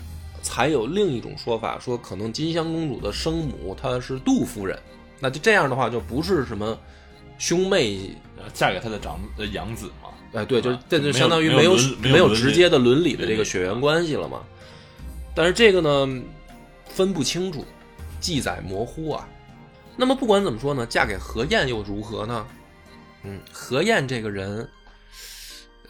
[0.45, 4.79] 才有另一种说法，说可能金香公主的生母她是杜夫人，
[5.19, 6.79] 那就这样的话就不是什么
[7.39, 10.11] 兄妹，呃嫁给他的长呃养子嘛。
[10.35, 14.43] 哎，对，就是这就相当于没有有没有直接的伦理的这个血缘关系了嘛。
[15.35, 16.23] 但是这个呢，
[16.87, 17.65] 分不清楚，
[18.21, 19.27] 记载模糊啊。
[19.97, 22.47] 那么不管怎么说呢，嫁给何晏又如何呢？
[23.23, 24.69] 嗯，何晏这个人，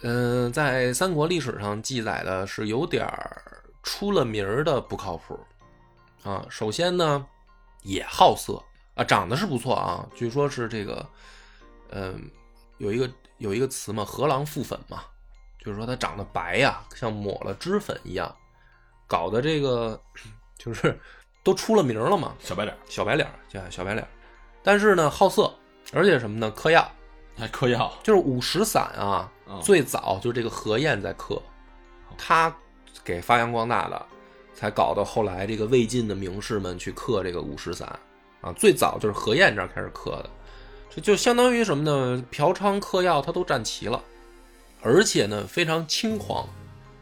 [0.03, 3.41] 嗯、在三国历史上记载的是有点儿
[3.85, 5.39] 出了名儿的不靠谱
[6.23, 6.45] 啊。
[6.49, 7.25] 首先呢，
[7.83, 8.61] 也好色
[8.95, 11.07] 啊，长得是不错啊，据说是这个，
[11.91, 12.29] 嗯、
[12.79, 15.03] 有一个有一个词嘛，河郎附粉嘛，
[15.59, 18.35] 就是说他长得白呀、像抹了脂粉一样，
[19.07, 20.01] 搞得这个
[20.57, 20.99] 就是
[21.43, 24.09] 都出了名了嘛，小白脸儿小白脸儿叫小白脸儿，
[24.63, 25.53] 但是呢好色，
[25.93, 26.49] 而且什么呢？
[26.51, 26.89] 嗑药，
[27.37, 31.39] 还嗑药，就是五石散啊，嗯最早就是这个何晏在嗑，
[32.17, 32.55] 他
[33.05, 34.05] 给发扬光大的，
[34.55, 37.87] 才搞到后来这个魏晋的名士们去刻这个五石散
[38.41, 40.29] 啊，最早就是何晏这儿开始刻的，
[40.89, 42.25] 这就相当于什么呢？
[42.31, 44.03] 嫖娼、嗑药他都占齐了，
[44.81, 46.49] 而且呢非常轻狂，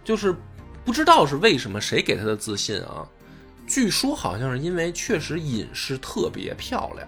[0.03, 0.35] 就是
[0.83, 3.07] 不知道是为什么谁给他的自信啊？
[3.65, 7.07] 据说好像是因为确实尹氏特别漂亮，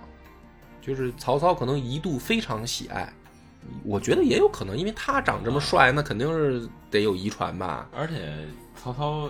[0.81, 3.11] 就是曹操可能一度非常喜爱。
[3.83, 7.87] 我觉得也有可能，因为他长这么帅，那肯定是得有遗传吧？
[7.95, 8.47] 而且
[8.81, 9.29] 曹操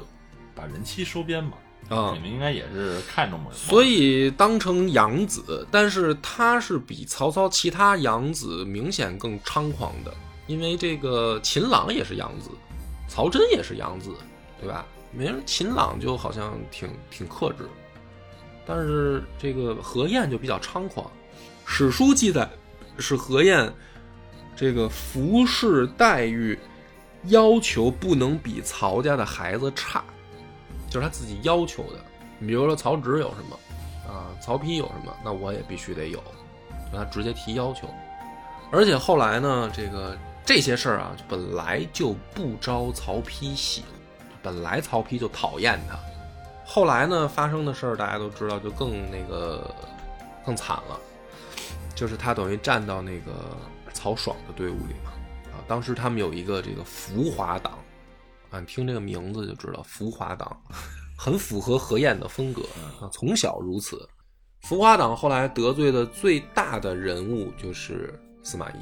[0.53, 1.53] 把人妻收编嘛，
[1.89, 3.51] 啊、你们应该也是看中了。
[3.53, 10.13] 所以当成养子，但是他是比曹操其他养子明显更猖狂的，
[10.47, 12.49] 因为这个秦朗也是养子，
[13.07, 14.11] 曹真也是养子，
[14.59, 14.85] 对吧？
[15.11, 17.69] 没人秦朗就好像挺挺克制，
[18.65, 21.09] 但是这个何晏就比较猖狂。
[21.65, 22.49] 史书记载
[22.99, 23.71] 是何晏
[24.55, 26.57] 这个服侍待遇
[27.25, 30.03] 要求不能比曹家的孩子差，
[30.89, 31.99] 就是他自己要求的。
[32.39, 33.59] 你比如说曹植有什么
[34.07, 36.23] 啊，曹丕有什么，那我也必须得有，
[36.93, 37.87] 他直接提要求。
[38.71, 43.83] 而且后来呢，这个这些事儿啊，本来就不招曹丕喜，
[44.41, 45.97] 本来曹丕就讨厌他。
[46.65, 49.73] 后来呢，发生的事儿大家都知道，就更那个
[50.45, 50.99] 更惨了，
[51.93, 53.31] 就是他等于站到那个
[54.05, 55.11] 曹爽的队伍里嘛。
[55.45, 57.73] 啊，当时他们有一个这个浮华党，
[58.51, 60.55] 啊，你听这个名字就知道，浮华党
[61.17, 62.61] 很符合何晏的风格
[63.01, 64.07] 啊，从小如此。
[64.61, 68.77] 浮华党后来得罪的最大的人物就是司马懿，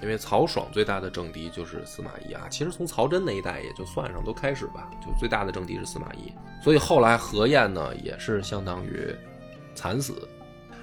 [0.00, 2.48] 因为曹爽最大的政敌就是司马懿啊。
[2.48, 6.32] 其实从曹真那一代也就算上都开始吧，就最大的政敌是司马懿。
[6.64, 9.14] 所以后来何晏呢也是相当于
[9.74, 10.26] 惨死。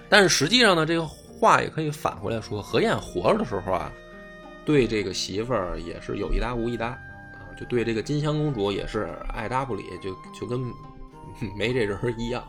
[0.08, 1.04] 但是实际上呢，这个
[1.44, 3.92] 话也可以反回来说，何晏活着的时候啊，
[4.64, 10.62] 对这个媳妇儿也是有一搭无一搭啊，就对这个金香公主也是爱搭不理，就就跟
[11.58, 12.42] 没这人一样。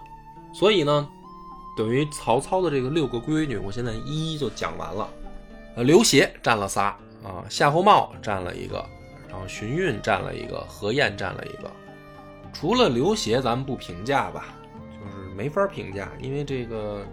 [0.53, 1.09] 所以呢，
[1.77, 5.11] 等于曹操的这个六个闺女，我现在一一就讲完了。
[5.75, 8.89] 呃，刘协占了仨啊，夏侯茂占了一个，
[9.29, 11.69] 然后荀彧占了一个，何晏占了一个。
[12.53, 14.55] 除了刘协，咱们不评价吧，
[14.93, 17.05] 就是没法评价，因为这个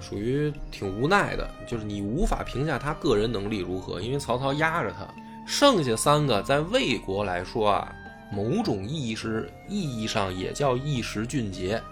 [0.00, 5.06] 属于挺无奈的，就是你无法评价他个人能力如何，因为曹操压着他。
[5.46, 7.94] 剩下三个在魏国来说啊，
[8.30, 11.82] 某种意义是意义上也叫一时俊杰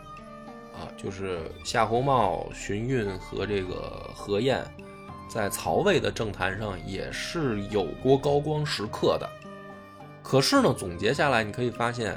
[0.75, 4.63] 啊，就是夏侯茂、荀彧和这个何晏，
[5.27, 9.27] 在曹魏的政坛上也是有过高光时刻的。
[10.23, 12.15] 可是呢，总结下来，你可以发现，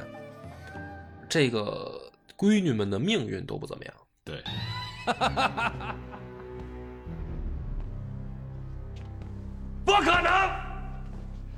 [1.29, 2.01] 这个
[2.35, 3.93] 闺女们的命运都不怎么样。
[4.25, 4.43] 对，
[9.85, 10.31] 不可能，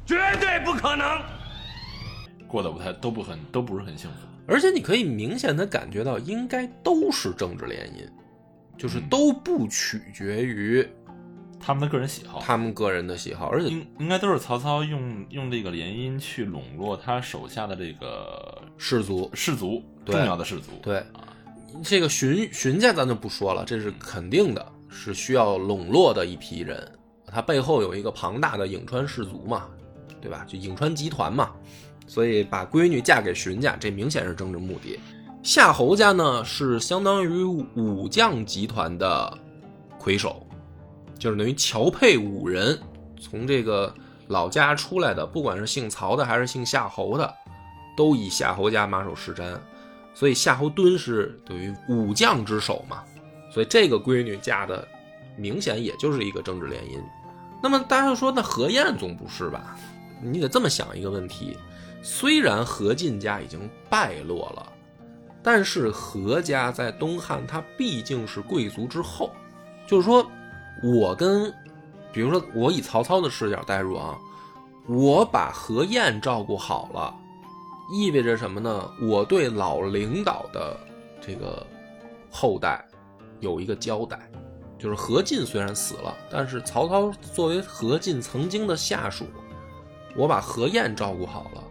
[0.06, 1.22] 绝对不可能！
[2.48, 4.18] 过得不太都不很都不是很幸福。
[4.48, 8.08] 而且你可以明显的感觉到，应该都是政治联姻，
[8.78, 10.86] 就是嗯都不取决于
[11.60, 20.72] 他们的个人喜好，他们个人的喜好，而且应应该都是曹操用用这个联姻去笼络他手下的这个士族士族，重要的士族。
[20.82, 21.06] 对啊，
[21.84, 26.92] 这个荀荀家咱就不说了，这是肯定的，是需要笼络的一批人。
[27.26, 29.68] 他背后有一个庞大的颍川氏族嘛，
[30.20, 30.46] 对吧？
[30.48, 31.52] 就颍川集团嘛，
[32.06, 35.00] 所以把闺女嫁给荀家，这明显是政治目的。
[35.42, 39.38] 夏侯家呢是相当于武将集团的
[39.98, 40.46] 魁首，
[41.18, 42.78] 就是等于乔配五人
[43.20, 43.92] 从这个
[44.28, 47.34] 老家出来的，不管是姓曹的还是姓夏侯的，
[47.96, 49.58] 都以夏侯家马首是瞻。
[50.14, 53.04] 所以夏侯惇是等于武将之首嘛，
[53.52, 54.88] 所以这个闺女嫁的
[55.36, 57.00] 明显也就是一个政治联姻。
[57.64, 59.78] 那么大家说，那何晏总不是吧？
[60.22, 61.58] 你得这么想一个问题：
[62.02, 64.72] 虽然何进家已经败落了，
[65.42, 69.32] 但是何家在东汉他毕竟是贵族之后，
[69.88, 70.30] 就是说，
[70.84, 71.54] 我跟，
[72.12, 74.18] 比如说我以曹操的视角代入啊，
[74.88, 77.16] 我把何晏照顾好了。
[77.92, 78.92] 意味着什么呢？
[79.02, 80.78] 我对老领导的
[81.20, 81.66] 这个
[82.30, 82.84] 后代
[83.42, 84.18] 有一个交代，
[84.80, 89.26] 就是何进虽然死了，但是曹操作为何进曾经的下属，
[90.16, 91.64] 我把何晏照顾好了，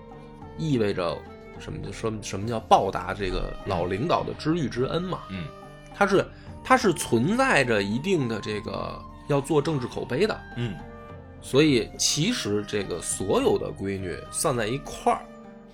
[0.58, 1.16] 意味着
[1.58, 1.78] 什么？
[1.86, 5.20] 就说什么叫报答这个老领导的知遇之恩嘛？
[5.30, 5.46] 嗯，
[5.94, 6.26] 他是
[6.62, 10.76] 他是存在着一定的这个要做政治口碑的，嗯，
[11.40, 15.22] 所以其实这个所有的闺女算在一块儿。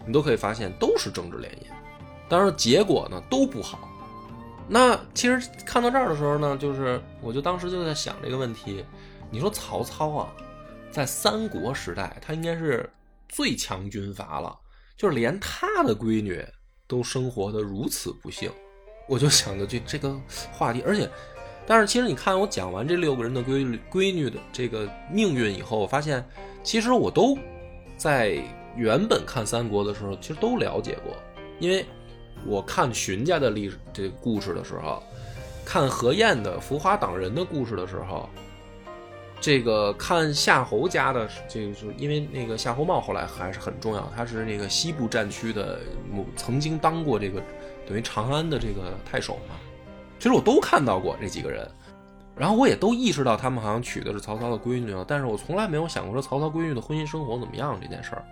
[0.06, 1.66] 你都可以发现都是政治联姻，
[2.28, 3.88] 当然结果呢都不好。
[4.68, 8.84] 那其实看到这儿的时候呢，就是我就当时就在想这个问题：
[9.30, 10.32] 你说曹操啊，
[10.90, 12.88] 在三国时代他应该是
[13.28, 14.56] 最强军阀了，
[14.96, 16.44] 就是连他的闺女
[16.86, 18.50] 都生活的如此不幸，
[19.08, 20.16] 我就想着这这个
[20.52, 21.08] 话题，而且，
[21.66, 26.24] 但是其实你看我讲完这六个人的闺女闺女的这个命运以后，我发现
[26.62, 27.36] 其实我都
[27.96, 28.40] 在。
[28.76, 31.14] 原本看三国的时候，其实都了解过，
[31.58, 31.84] 因为
[32.44, 35.02] 我看荀家的历史这故事的时候，
[35.64, 38.28] 看何晏的浮华党人的故事的时候，
[39.40, 45.80] 这个看夏侯家的，这个是因为那个夏侯茂后来还是很重要，他是那个西部战区的
[46.36, 47.42] 曾经当过这个
[47.86, 49.56] 等于长安的这个太守嘛。
[50.18, 51.68] 其实我都看到过这几个人，
[52.36, 58.24] 然后我也都意识到他们好像娶的是曹操的闺女了，但是我从来没有想过说曹操闺女的婚姻生活怎么样这件事儿。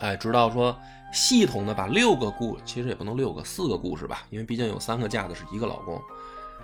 [0.00, 0.76] 哎，直到说
[1.12, 6.00] 系统的把六个故，其实也不能六个，四个故事吧，因为毕竟有三个架子是一个老公。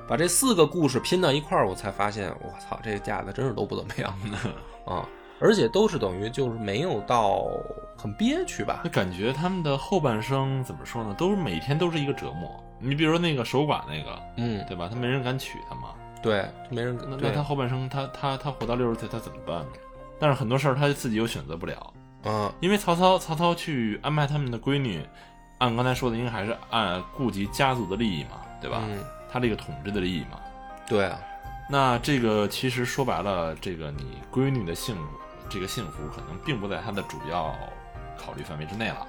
[0.07, 4.15] 把这四个故事拼到一块儿，我才发现，我操，这架子真是都不怎么样
[4.85, 5.09] 啊！
[5.41, 7.47] 而且都是等于就是没有到
[7.97, 8.91] 很憋屈吧就？
[8.91, 11.15] 感觉他们的后半生怎么说呢？
[11.19, 12.63] 都是每天都是一个折磨。
[12.79, 14.89] 你比如说那个守寡那个，嗯，对吧？
[14.93, 15.95] 他没人敢娶他嘛。
[16.23, 19.67] 对，没人那那他后半生，他他他活到六十岁，他怎么办呢？
[20.19, 21.93] 但是很多事儿他自己又选择不了，
[22.25, 25.07] 啊，因为曹操曹操去安排他们的闺女，
[25.59, 28.83] 按刚才说的，应该还是按顾及家族的利益嘛，对吧？
[28.89, 28.99] 嗯，
[29.31, 30.41] 他这个统治的利益嘛。
[30.89, 31.19] 对啊，
[31.69, 35.03] 那这个其实说白了，这个你闺女的幸福，
[35.49, 37.55] 这个幸福可能并不在他的主要
[38.19, 39.07] 考虑范围之内了。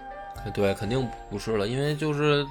[0.53, 2.45] 对，肯定不是了，因为就是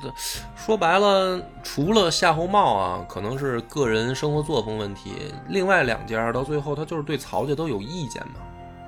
[0.56, 8.34] 说白了，除了夏侯茂啊，可能是个人生活作风问题，另外两家到最后他就是对曹家都有意见嘛。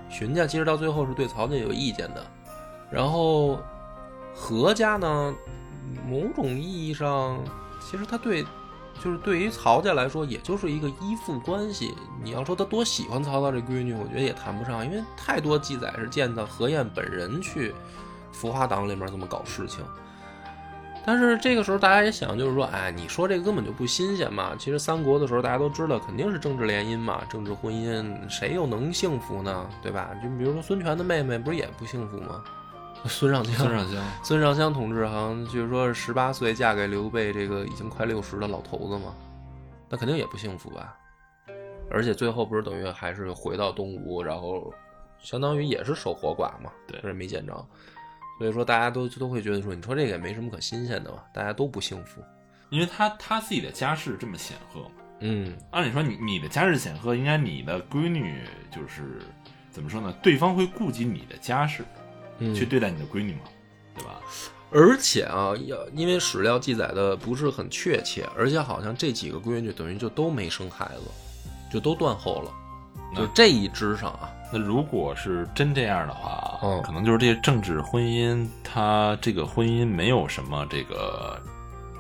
[0.09, 2.25] 荀家其实到最后是对曹家有意见的，
[2.91, 3.59] 然后
[4.35, 5.35] 何家呢，
[6.09, 7.39] 某种意义上，
[7.81, 8.45] 其实他对，
[9.03, 11.95] 就是对于曹家来说，也就是一个依附关系。
[12.23, 17.75] 你要说他多喜欢曹操这闺女，我觉得也谈不上，因为太多记载是见到何晏本人去
[18.33, 19.85] 浮华党里面这么搞事情。
[21.07, 24.57] 但是这个时候大家也想，就是说，哎，你说这个根本就不新鲜嘛。
[24.59, 29.71] 其实三国的时候大家都知道，肯定是政治联姻嘛，政治婚姻，谁又能幸福呢？
[29.81, 30.11] 对吧？
[30.21, 32.43] 就比如说孙权的妹妹，不是也不幸福吗？
[33.07, 39.15] 孙尚香，孙尚香，孙尚香同志好像据说是十八岁嫁给刘备这个已经快六十的老头子嘛，
[39.89, 40.97] 那肯定也不幸福吧？
[41.89, 44.75] 而且最后不是等于还是回到东吴，然后
[45.21, 47.65] 相当于也是守活寡嘛，对是没见着，
[48.39, 52.23] 所以说大家都都会觉得说，你说这个也没什么可新鲜的嘛，大家都不幸福。
[52.69, 59.21] 因为他他自己的家世这么显赫嘛，嗯，按理说你你的家世显赫，应该你的闺女就是
[59.71, 60.13] 怎么说呢？
[60.23, 61.85] 对方会顾及你的家世，
[62.39, 63.43] 嗯去对待你的闺女嘛，
[63.95, 64.21] 对吧？
[64.73, 71.03] 而且啊，要因为史料记载的不是很确切，而且好像这几个闺女等于就都没生孩子，
[71.73, 72.53] 就都断后了。
[73.15, 81.39] 就这一支上啊，那如果是真这样的话，嗯可能就是这些政治婚姻，它这个婚姻没有什么这个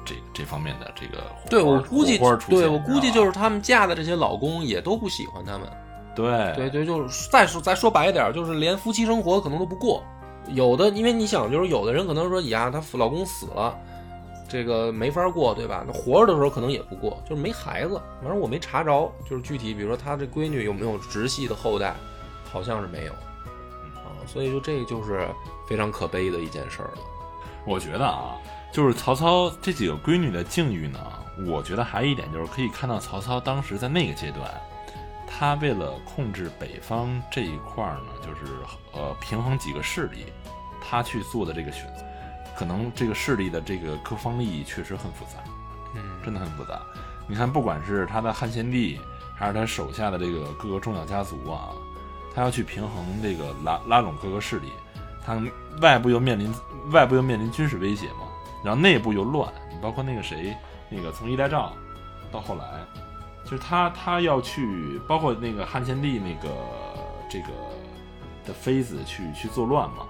[0.05, 2.19] 这这方面的这个火对我估计
[2.49, 5.69] 对我估计就是知他们嫁的这些老公也都不喜欢他们。
[6.15, 10.03] 对对对，就是再说再说白一点，就是连夫妻生活可能都不过。
[10.49, 13.77] 有的，因为你想，就是有的人可能说呀，她老公死了，
[14.49, 15.85] 这个没法过，对吧？
[15.87, 18.01] 那活着的时候可能也不过，就是没孩子。
[18.23, 21.95] 反正我没查着，就是具体，比如说她这闺女有没有直系的后代，
[22.57, 24.17] 好像是没有啊。
[24.27, 25.29] 所以就这就是
[25.69, 26.99] 非常可悲的一件事儿了。
[27.67, 28.37] 我觉得啊，
[28.73, 30.99] 就是曹操这几个闺女的境遇呢，
[31.47, 34.51] 我觉得还有一点就是可以看到曹操当时在那个阶段，
[35.27, 38.53] 他为了控制北方这一块儿呢，就是
[38.93, 40.27] 呃平衡几个势力，
[40.81, 42.03] 他去做的这个选择，
[42.57, 45.43] 可能这个势力的这个各方利益确实很复杂，
[45.95, 46.81] 嗯真的很复杂。
[47.29, 49.01] 你看，不管是他的汉献帝，
[49.35, 51.75] 还是他手下的这个各个重要家族啊，
[52.37, 54.71] 他要去平衡这个拉拉拢各个势力，
[55.25, 55.41] 他
[55.81, 56.53] 外部又面临
[56.93, 58.29] 外部又面临军事威胁嘛，
[58.63, 60.55] 然后内部又乱，你包括那个谁，
[60.91, 61.73] 那个从一代诏
[62.31, 62.85] 到后来，
[63.43, 66.55] 就是他他要去，包括那个汉献帝那个
[67.31, 67.47] 这个
[68.45, 70.05] 的妃子去去作乱嘛，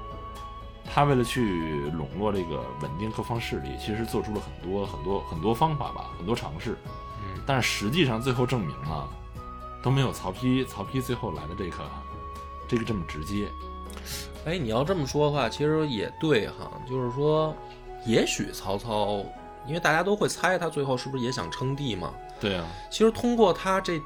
[0.92, 6.76] 他为了去笼络这个稳定各方势力，其实做出了很多很多很多方法吧，很多尝试，
[7.22, 9.08] 嗯，但是实际上最后证明了
[9.80, 11.76] 都没有曹丕曹丕最后来的这个
[12.68, 13.48] 这个这么直接。
[14.44, 17.54] 哎，你要这么说的话，其实也对哈，就是说，
[18.04, 19.24] 也许曹操，
[19.66, 22.12] 因为大家都会猜他最后是不是也想称帝嘛。
[22.40, 24.00] 对啊，其实通过他这，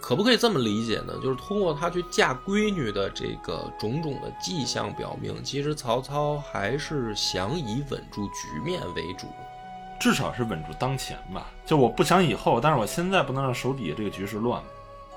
[0.00, 1.14] 可不可以这么理解呢？
[1.22, 9.26] 就是通过他去嫁闺女的这个种种的迹象表明，其实曹操还是想以稳住局面为主。
[10.00, 11.46] 至少是稳住当前吧。
[11.64, 14.60] 就我不想以后，但是我现在不能让手底下这个局势乱。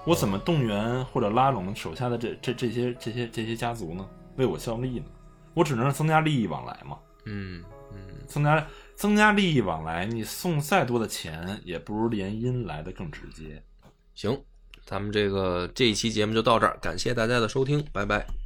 [0.05, 4.07] 我怎么动员或者拉拢手下的这这这些这些这些家族呢？
[4.35, 5.05] 为我效力呢？
[5.53, 6.97] 我只能是增加利益往来嘛。
[7.25, 7.97] 嗯嗯，
[8.27, 13.63] 增加增加利益往来，你送再多的钱，也不如联姻来的更直接。
[14.13, 14.39] 行，
[14.85, 18.44] 咱们这个这一期节目就到这儿，感谢大家的收听，拜拜。